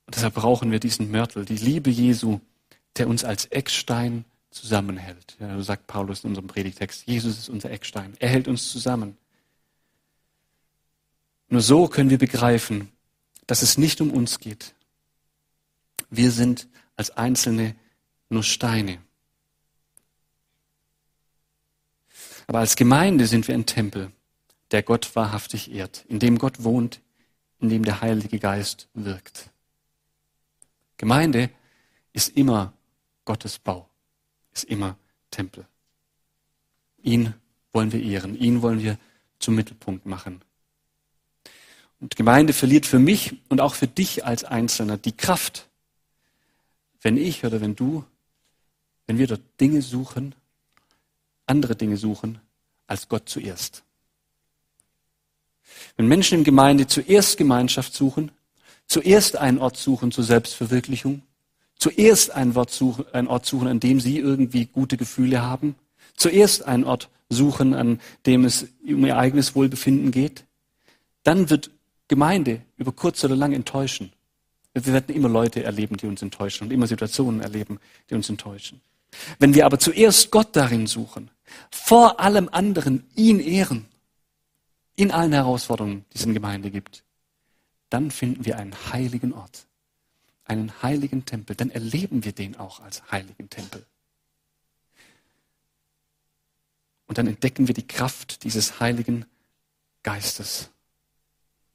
Und 0.06 0.16
deshalb 0.16 0.34
brauchen 0.34 0.72
wir 0.72 0.80
diesen 0.80 1.10
Mörtel, 1.10 1.44
die 1.44 1.56
Liebe 1.56 1.90
Jesu, 1.90 2.40
der 2.96 3.08
uns 3.08 3.24
als 3.24 3.46
Eckstein 3.46 4.24
zusammenhält. 4.50 5.36
Ja, 5.40 5.56
so 5.56 5.62
sagt 5.62 5.86
Paulus 5.86 6.24
in 6.24 6.30
unserem 6.30 6.48
Predigtext. 6.48 7.06
Jesus 7.06 7.38
ist 7.38 7.48
unser 7.48 7.70
Eckstein. 7.70 8.14
Er 8.18 8.28
hält 8.28 8.48
uns 8.48 8.70
zusammen. 8.70 9.16
Nur 11.48 11.60
so 11.60 11.88
können 11.88 12.10
wir 12.10 12.18
begreifen, 12.18 12.90
dass 13.46 13.62
es 13.62 13.78
nicht 13.78 14.00
um 14.00 14.10
uns 14.10 14.38
geht. 14.38 14.74
Wir 16.08 16.30
sind 16.30 16.68
als 16.96 17.10
Einzelne 17.10 17.74
nur 18.28 18.44
Steine. 18.44 18.98
Aber 22.46 22.60
als 22.60 22.76
Gemeinde 22.76 23.26
sind 23.26 23.46
wir 23.48 23.54
ein 23.54 23.66
Tempel, 23.66 24.12
der 24.70 24.82
Gott 24.82 25.14
wahrhaftig 25.16 25.70
ehrt, 25.72 26.04
in 26.08 26.18
dem 26.18 26.38
Gott 26.38 26.62
wohnt, 26.62 27.00
in 27.60 27.68
dem 27.68 27.84
der 27.84 28.00
Heilige 28.00 28.38
Geist 28.38 28.88
wirkt. 28.94 29.50
Gemeinde 30.96 31.50
ist 32.12 32.36
immer 32.36 32.72
Gottes 33.24 33.58
Bau, 33.58 33.88
ist 34.52 34.64
immer 34.64 34.96
Tempel. 35.30 35.66
Ihn 37.02 37.34
wollen 37.72 37.92
wir 37.92 38.02
ehren, 38.02 38.36
ihn 38.36 38.62
wollen 38.62 38.82
wir 38.82 38.98
zum 39.38 39.54
Mittelpunkt 39.54 40.06
machen. 40.06 40.42
Und 42.00 42.16
Gemeinde 42.16 42.52
verliert 42.52 42.86
für 42.86 42.98
mich 42.98 43.36
und 43.48 43.60
auch 43.60 43.74
für 43.74 43.86
dich 43.86 44.24
als 44.24 44.44
Einzelner 44.44 44.96
die 44.96 45.12
Kraft, 45.12 45.68
wenn 47.02 47.16
ich 47.16 47.44
oder 47.44 47.60
wenn 47.60 47.76
du, 47.76 48.04
wenn 49.06 49.18
wir 49.18 49.26
dort 49.26 49.42
Dinge 49.60 49.82
suchen, 49.82 50.34
andere 51.46 51.76
Dinge 51.76 51.96
suchen, 51.96 52.40
als 52.86 53.08
Gott 53.08 53.28
zuerst. 53.28 53.82
Wenn 55.96 56.08
Menschen 56.08 56.38
in 56.38 56.44
Gemeinde 56.44 56.86
zuerst 56.86 57.36
Gemeinschaft 57.36 57.94
suchen, 57.94 58.32
zuerst 58.86 59.36
einen 59.36 59.58
Ort 59.58 59.76
suchen 59.76 60.10
zur 60.10 60.24
Selbstverwirklichung, 60.24 61.22
zuerst 61.80 62.30
einen 62.30 62.56
Ort 62.56 62.70
suchen, 62.70 63.06
einen 63.12 63.26
Ort 63.26 63.46
suchen, 63.46 63.66
an 63.66 63.80
dem 63.80 63.98
sie 63.98 64.18
irgendwie 64.18 64.66
gute 64.66 64.96
Gefühle 64.96 65.42
haben, 65.42 65.74
zuerst 66.14 66.64
einen 66.66 66.84
Ort 66.84 67.08
suchen, 67.28 67.74
an 67.74 68.00
dem 68.26 68.44
es 68.44 68.68
um 68.84 69.04
ihr 69.04 69.16
eigenes 69.16 69.56
Wohlbefinden 69.56 70.12
geht, 70.12 70.44
dann 71.24 71.50
wird 71.50 71.70
Gemeinde 72.06 72.60
über 72.76 72.92
kurz 72.92 73.24
oder 73.24 73.36
lang 73.36 73.52
enttäuschen. 73.52 74.12
Wir 74.74 74.86
werden 74.86 75.14
immer 75.14 75.28
Leute 75.28 75.64
erleben, 75.64 75.96
die 75.96 76.06
uns 76.06 76.22
enttäuschen 76.22 76.64
und 76.64 76.72
immer 76.72 76.86
Situationen 76.86 77.40
erleben, 77.40 77.80
die 78.08 78.14
uns 78.14 78.28
enttäuschen. 78.28 78.80
Wenn 79.38 79.54
wir 79.54 79.66
aber 79.66 79.78
zuerst 79.78 80.30
Gott 80.30 80.54
darin 80.54 80.86
suchen, 80.86 81.30
vor 81.70 82.20
allem 82.20 82.48
anderen 82.52 83.04
ihn 83.16 83.40
ehren, 83.40 83.86
in 84.96 85.10
allen 85.10 85.32
Herausforderungen, 85.32 86.04
die 86.12 86.18
es 86.18 86.24
in 86.24 86.34
Gemeinde 86.34 86.70
gibt, 86.70 87.04
dann 87.88 88.10
finden 88.10 88.44
wir 88.44 88.58
einen 88.58 88.74
heiligen 88.92 89.32
Ort, 89.32 89.66
einen 90.50 90.82
heiligen 90.82 91.24
Tempel. 91.24 91.56
Dann 91.56 91.70
erleben 91.70 92.24
wir 92.24 92.32
den 92.32 92.56
auch 92.56 92.80
als 92.80 93.10
heiligen 93.10 93.48
Tempel. 93.48 93.86
Und 97.06 97.18
dann 97.18 97.26
entdecken 97.26 97.66
wir 97.66 97.74
die 97.74 97.86
Kraft 97.86 98.44
dieses 98.44 98.80
heiligen 98.80 99.24
Geistes 100.02 100.70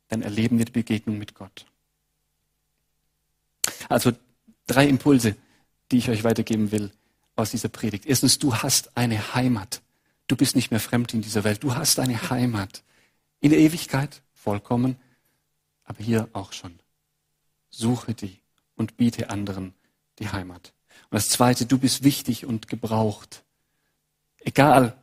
dann 0.08 0.22
erleben 0.22 0.58
wir 0.58 0.66
die 0.66 0.72
Begegnung 0.72 1.18
mit 1.18 1.34
Gott. 1.34 1.66
Also 3.90 4.12
drei 4.68 4.88
Impulse, 4.88 5.36
die 5.92 5.98
ich 5.98 6.10
euch 6.10 6.24
weitergeben 6.24 6.72
will 6.72 6.92
aus 7.36 7.52
dieser 7.52 7.70
Predigt. 7.70 8.06
Erstens, 8.06 8.40
du 8.40 8.56
hast 8.56 8.98
eine 8.98 9.36
Heimat. 9.36 9.82
Du 10.28 10.36
bist 10.36 10.56
nicht 10.56 10.72
mehr 10.72 10.80
fremd 10.80 11.14
in 11.14 11.22
dieser 11.22 11.44
Welt. 11.44 11.64
Du 11.64 11.76
hast 11.76 12.00
eine 12.00 12.30
Heimat. 12.30 12.84
In 13.40 13.52
der 13.52 13.60
Ewigkeit 13.60 14.22
vollkommen, 14.34 14.96
aber 15.84 16.04
hier 16.04 16.30
auch 16.34 16.54
schon. 16.54 16.80
Suche 17.70 18.14
die 18.14 18.40
und 18.76 18.98
biete 18.98 19.30
anderen 19.30 19.74
die 20.20 20.30
Heimat. 20.30 20.74
Und 21.10 21.16
das 21.16 21.30
Zweite, 21.30 21.66
du 21.66 21.78
bist 21.78 22.04
wichtig 22.04 22.46
und 22.46 22.68
gebraucht. 22.68 23.44
Egal, 24.40 24.96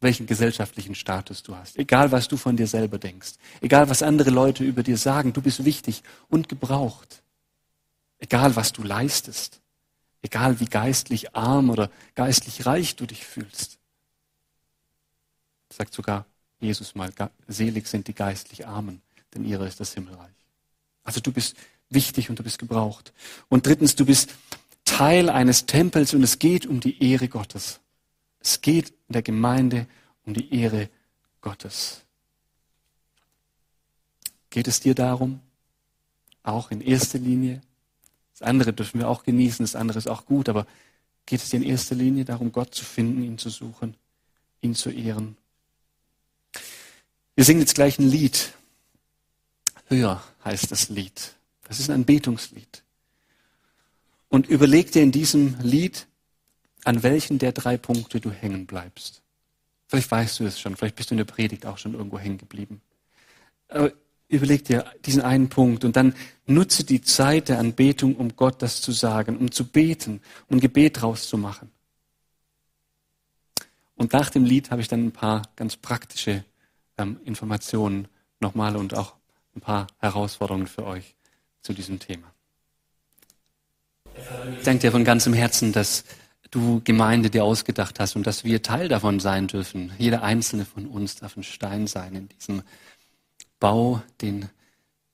welchen 0.00 0.26
gesellschaftlichen 0.26 0.94
Status 0.94 1.42
du 1.42 1.54
hast, 1.54 1.78
egal 1.78 2.10
was 2.10 2.28
du 2.28 2.36
von 2.36 2.56
dir 2.56 2.66
selber 2.66 2.98
denkst, 2.98 3.32
egal 3.60 3.88
was 3.88 4.02
andere 4.02 4.30
Leute 4.30 4.64
über 4.64 4.82
dir 4.82 4.96
sagen, 4.96 5.32
du 5.32 5.42
bist 5.42 5.64
wichtig 5.64 6.02
und 6.28 6.48
gebraucht, 6.48 7.22
egal 8.18 8.56
was 8.56 8.72
du 8.72 8.82
leistest, 8.82 9.60
egal 10.22 10.60
wie 10.60 10.66
geistlich 10.66 11.34
arm 11.34 11.70
oder 11.70 11.90
geistlich 12.14 12.66
reich 12.66 12.96
du 12.96 13.06
dich 13.06 13.26
fühlst. 13.26 13.78
Sagt 15.70 15.92
sogar 15.92 16.26
Jesus 16.60 16.94
mal, 16.94 17.12
selig 17.46 17.86
sind 17.86 18.08
die 18.08 18.14
geistlich 18.14 18.66
Armen, 18.66 19.02
denn 19.34 19.44
ihrer 19.44 19.66
ist 19.66 19.80
das 19.80 19.94
Himmelreich. 19.94 20.34
Also 21.04 21.20
du 21.20 21.32
bist 21.32 21.56
wichtig 21.90 22.30
und 22.30 22.38
du 22.38 22.42
bist 22.42 22.58
gebraucht. 22.58 23.12
Und 23.48 23.66
drittens, 23.66 23.94
du 23.94 24.06
bist 24.06 24.30
Teil 24.84 25.28
eines 25.28 25.66
Tempels 25.66 26.14
und 26.14 26.22
es 26.22 26.38
geht 26.38 26.66
um 26.66 26.80
die 26.80 27.02
Ehre 27.10 27.28
Gottes. 27.28 27.80
Es 28.40 28.60
geht 28.60 28.90
in 29.08 29.12
der 29.12 29.22
Gemeinde 29.22 29.86
um 30.24 30.34
die 30.34 30.54
Ehre 30.54 30.88
Gottes. 31.40 32.02
Geht 34.48 34.66
es 34.66 34.80
dir 34.80 34.94
darum, 34.94 35.40
auch 36.42 36.70
in 36.70 36.80
erster 36.80 37.18
Linie, 37.18 37.60
das 38.32 38.42
andere 38.42 38.72
dürfen 38.72 39.00
wir 39.00 39.08
auch 39.08 39.22
genießen, 39.22 39.62
das 39.62 39.76
andere 39.76 39.98
ist 39.98 40.08
auch 40.08 40.24
gut, 40.24 40.48
aber 40.48 40.66
geht 41.26 41.42
es 41.42 41.50
dir 41.50 41.58
in 41.58 41.62
erster 41.62 41.94
Linie 41.94 42.24
darum, 42.24 42.50
Gott 42.50 42.74
zu 42.74 42.84
finden, 42.84 43.22
ihn 43.22 43.38
zu 43.38 43.50
suchen, 43.50 43.94
ihn 44.60 44.74
zu 44.74 44.90
ehren? 44.90 45.36
Wir 47.34 47.44
singen 47.44 47.60
jetzt 47.60 47.74
gleich 47.74 47.98
ein 47.98 48.08
Lied. 48.08 48.52
Höher 49.86 50.22
heißt 50.44 50.70
das 50.70 50.88
Lied. 50.88 51.34
Das 51.70 51.78
ist 51.78 51.88
ein 51.88 52.04
Betungslied. 52.04 52.82
Und 54.28 54.48
überleg 54.48 54.90
dir 54.90 55.04
in 55.04 55.12
diesem 55.12 55.56
Lied, 55.62 56.08
an 56.82 57.04
welchen 57.04 57.38
der 57.38 57.52
drei 57.52 57.76
Punkte 57.76 58.20
du 58.20 58.32
hängen 58.32 58.66
bleibst. 58.66 59.22
Vielleicht 59.86 60.10
weißt 60.10 60.40
du 60.40 60.46
es 60.46 60.58
schon, 60.58 60.74
vielleicht 60.74 60.96
bist 60.96 61.10
du 61.10 61.14
in 61.14 61.18
der 61.18 61.26
Predigt 61.26 61.66
auch 61.66 61.78
schon 61.78 61.94
irgendwo 61.94 62.18
hängen 62.18 62.38
geblieben. 62.38 62.80
Aber 63.68 63.92
überleg 64.26 64.64
dir 64.64 64.84
diesen 65.06 65.22
einen 65.22 65.48
Punkt 65.48 65.84
und 65.84 65.94
dann 65.94 66.16
nutze 66.44 66.82
die 66.82 67.02
Zeit 67.02 67.48
der 67.48 67.60
Anbetung, 67.60 68.16
um 68.16 68.34
Gott 68.34 68.62
das 68.62 68.80
zu 68.82 68.90
sagen, 68.90 69.36
um 69.36 69.52
zu 69.52 69.64
beten, 69.64 70.20
um 70.48 70.56
ein 70.56 70.60
Gebet 70.60 71.00
draus 71.00 71.28
zu 71.28 71.38
machen. 71.38 71.70
Und 73.94 74.12
nach 74.12 74.30
dem 74.30 74.44
Lied 74.44 74.72
habe 74.72 74.82
ich 74.82 74.88
dann 74.88 75.06
ein 75.06 75.12
paar 75.12 75.42
ganz 75.54 75.76
praktische 75.76 76.44
ähm, 76.98 77.20
Informationen 77.24 78.08
nochmal 78.40 78.74
und 78.74 78.92
auch 78.94 79.14
ein 79.54 79.60
paar 79.60 79.86
Herausforderungen 80.00 80.66
für 80.66 80.84
euch 80.84 81.14
zu 81.62 81.72
diesem 81.72 81.98
Thema. 81.98 82.32
Ich 84.58 84.64
danke 84.64 84.80
dir 84.80 84.92
von 84.92 85.04
ganzem 85.04 85.32
Herzen, 85.32 85.72
dass 85.72 86.04
du 86.50 86.80
Gemeinde 86.84 87.30
dir 87.30 87.44
ausgedacht 87.44 88.00
hast 88.00 88.16
und 88.16 88.26
dass 88.26 88.44
wir 88.44 88.62
Teil 88.62 88.88
davon 88.88 89.20
sein 89.20 89.46
dürfen. 89.46 89.92
Jeder 89.98 90.22
einzelne 90.22 90.64
von 90.64 90.86
uns 90.86 91.16
darf 91.16 91.36
ein 91.36 91.44
Stein 91.44 91.86
sein 91.86 92.14
in 92.14 92.28
diesem 92.28 92.62
Bau, 93.60 94.02
den 94.20 94.48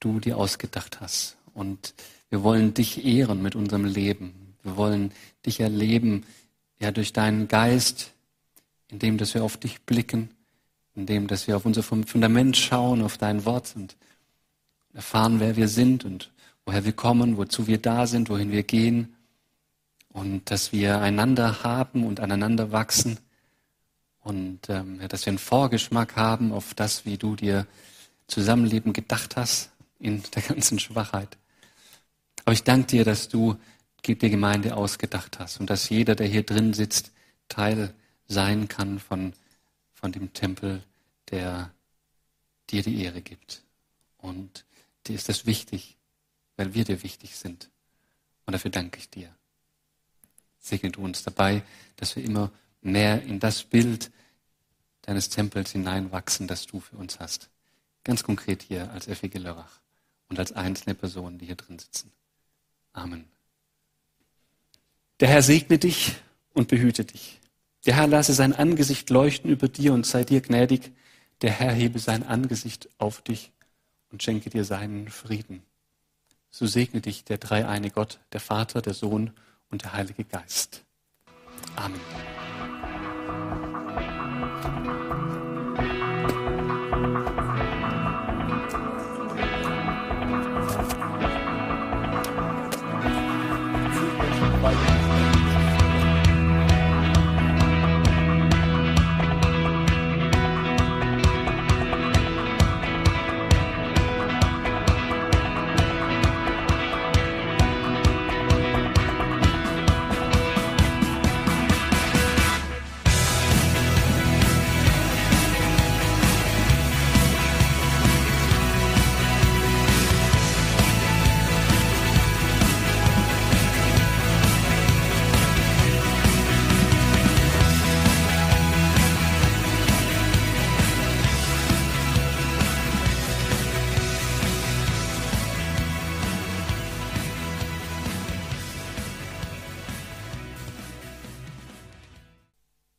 du 0.00 0.20
dir 0.20 0.38
ausgedacht 0.38 1.00
hast. 1.00 1.36
Und 1.54 1.94
wir 2.30 2.42
wollen 2.42 2.74
dich 2.74 3.04
ehren 3.04 3.42
mit 3.42 3.54
unserem 3.54 3.84
Leben. 3.84 4.54
Wir 4.62 4.76
wollen 4.76 5.12
dich 5.44 5.60
erleben, 5.60 6.24
ja, 6.78 6.90
durch 6.90 7.12
deinen 7.12 7.48
Geist, 7.48 8.12
indem, 8.88 9.18
dass 9.18 9.34
wir 9.34 9.42
auf 9.44 9.56
dich 9.56 9.82
blicken, 9.82 10.30
indem, 10.94 11.26
dass 11.26 11.46
wir 11.46 11.56
auf 11.56 11.64
unser 11.64 11.82
Fundament 11.82 12.56
schauen, 12.56 13.02
auf 13.02 13.18
dein 13.18 13.44
Wort 13.44 13.74
und 13.76 13.96
erfahren, 14.92 15.40
wer 15.40 15.56
wir 15.56 15.68
sind 15.68 16.04
und 16.04 16.30
woher 16.66 16.84
wir 16.84 16.92
kommen, 16.92 17.38
wozu 17.38 17.66
wir 17.66 17.78
da 17.78 18.06
sind, 18.06 18.28
wohin 18.28 18.50
wir 18.50 18.64
gehen 18.64 19.14
und 20.10 20.50
dass 20.50 20.72
wir 20.72 21.00
einander 21.00 21.62
haben 21.62 22.04
und 22.04 22.20
aneinander 22.20 22.72
wachsen 22.72 23.18
und 24.20 24.68
ähm, 24.68 25.00
ja, 25.00 25.08
dass 25.08 25.24
wir 25.24 25.30
einen 25.30 25.38
Vorgeschmack 25.38 26.16
haben 26.16 26.52
auf 26.52 26.74
das, 26.74 27.06
wie 27.06 27.16
du 27.16 27.36
dir 27.36 27.66
Zusammenleben 28.26 28.92
gedacht 28.92 29.36
hast 29.36 29.70
in 30.00 30.22
der 30.34 30.42
ganzen 30.42 30.80
Schwachheit. 30.80 31.38
Aber 32.44 32.52
ich 32.52 32.64
danke 32.64 32.88
dir, 32.88 33.04
dass 33.04 33.28
du 33.28 33.56
die 34.04 34.16
Gemeinde 34.16 34.76
ausgedacht 34.76 35.38
hast 35.38 35.58
und 35.60 35.70
dass 35.70 35.88
jeder, 35.88 36.14
der 36.14 36.26
hier 36.26 36.44
drin 36.44 36.74
sitzt, 36.74 37.12
Teil 37.48 37.94
sein 38.28 38.68
kann 38.68 38.98
von, 38.98 39.32
von 39.94 40.12
dem 40.12 40.32
Tempel, 40.32 40.82
der 41.30 41.70
dir 42.70 42.82
die 42.82 43.02
Ehre 43.02 43.22
gibt. 43.22 43.62
Und 44.18 44.64
dir 45.06 45.14
ist 45.14 45.28
das 45.28 45.46
wichtig, 45.46 45.95
weil 46.56 46.74
wir 46.74 46.84
dir 46.84 47.02
wichtig 47.02 47.36
sind. 47.36 47.70
Und 48.44 48.52
dafür 48.52 48.70
danke 48.70 48.98
ich 48.98 49.10
dir. 49.10 49.34
Segne 50.58 50.90
du 50.90 51.02
uns 51.02 51.22
dabei, 51.22 51.62
dass 51.96 52.16
wir 52.16 52.24
immer 52.24 52.50
mehr 52.80 53.22
in 53.22 53.40
das 53.40 53.62
Bild 53.62 54.10
deines 55.02 55.28
Tempels 55.28 55.72
hineinwachsen, 55.72 56.48
das 56.48 56.66
du 56.66 56.80
für 56.80 56.96
uns 56.96 57.20
hast. 57.20 57.48
Ganz 58.04 58.22
konkret 58.22 58.62
hier 58.62 58.90
als 58.92 59.08
Effige 59.08 59.38
Lörrach 59.38 59.80
und 60.28 60.38
als 60.38 60.52
einzelne 60.52 60.94
Personen, 60.94 61.38
die 61.38 61.46
hier 61.46 61.56
drin 61.56 61.78
sitzen. 61.78 62.12
Amen. 62.92 63.24
Der 65.20 65.28
Herr 65.28 65.42
segne 65.42 65.78
dich 65.78 66.16
und 66.52 66.68
behüte 66.68 67.04
dich. 67.04 67.40
Der 67.86 67.96
Herr 67.96 68.06
lasse 68.06 68.34
sein 68.34 68.52
Angesicht 68.52 69.08
leuchten 69.10 69.50
über 69.50 69.68
dir 69.68 69.92
und 69.92 70.06
sei 70.06 70.24
dir 70.24 70.40
gnädig. 70.40 70.92
Der 71.42 71.50
Herr 71.50 71.72
hebe 71.72 71.98
sein 71.98 72.24
Angesicht 72.24 72.88
auf 72.98 73.22
dich 73.22 73.52
und 74.10 74.22
schenke 74.22 74.50
dir 74.50 74.64
seinen 74.64 75.08
Frieden. 75.08 75.62
So 76.58 76.66
segne 76.66 77.02
dich 77.02 77.22
der 77.22 77.36
dreieine 77.36 77.90
Gott, 77.90 78.18
der 78.32 78.40
Vater, 78.40 78.80
der 78.80 78.94
Sohn 78.94 79.30
und 79.68 79.82
der 79.82 79.92
Heilige 79.92 80.24
Geist. 80.24 80.86
Amen. 81.76 82.00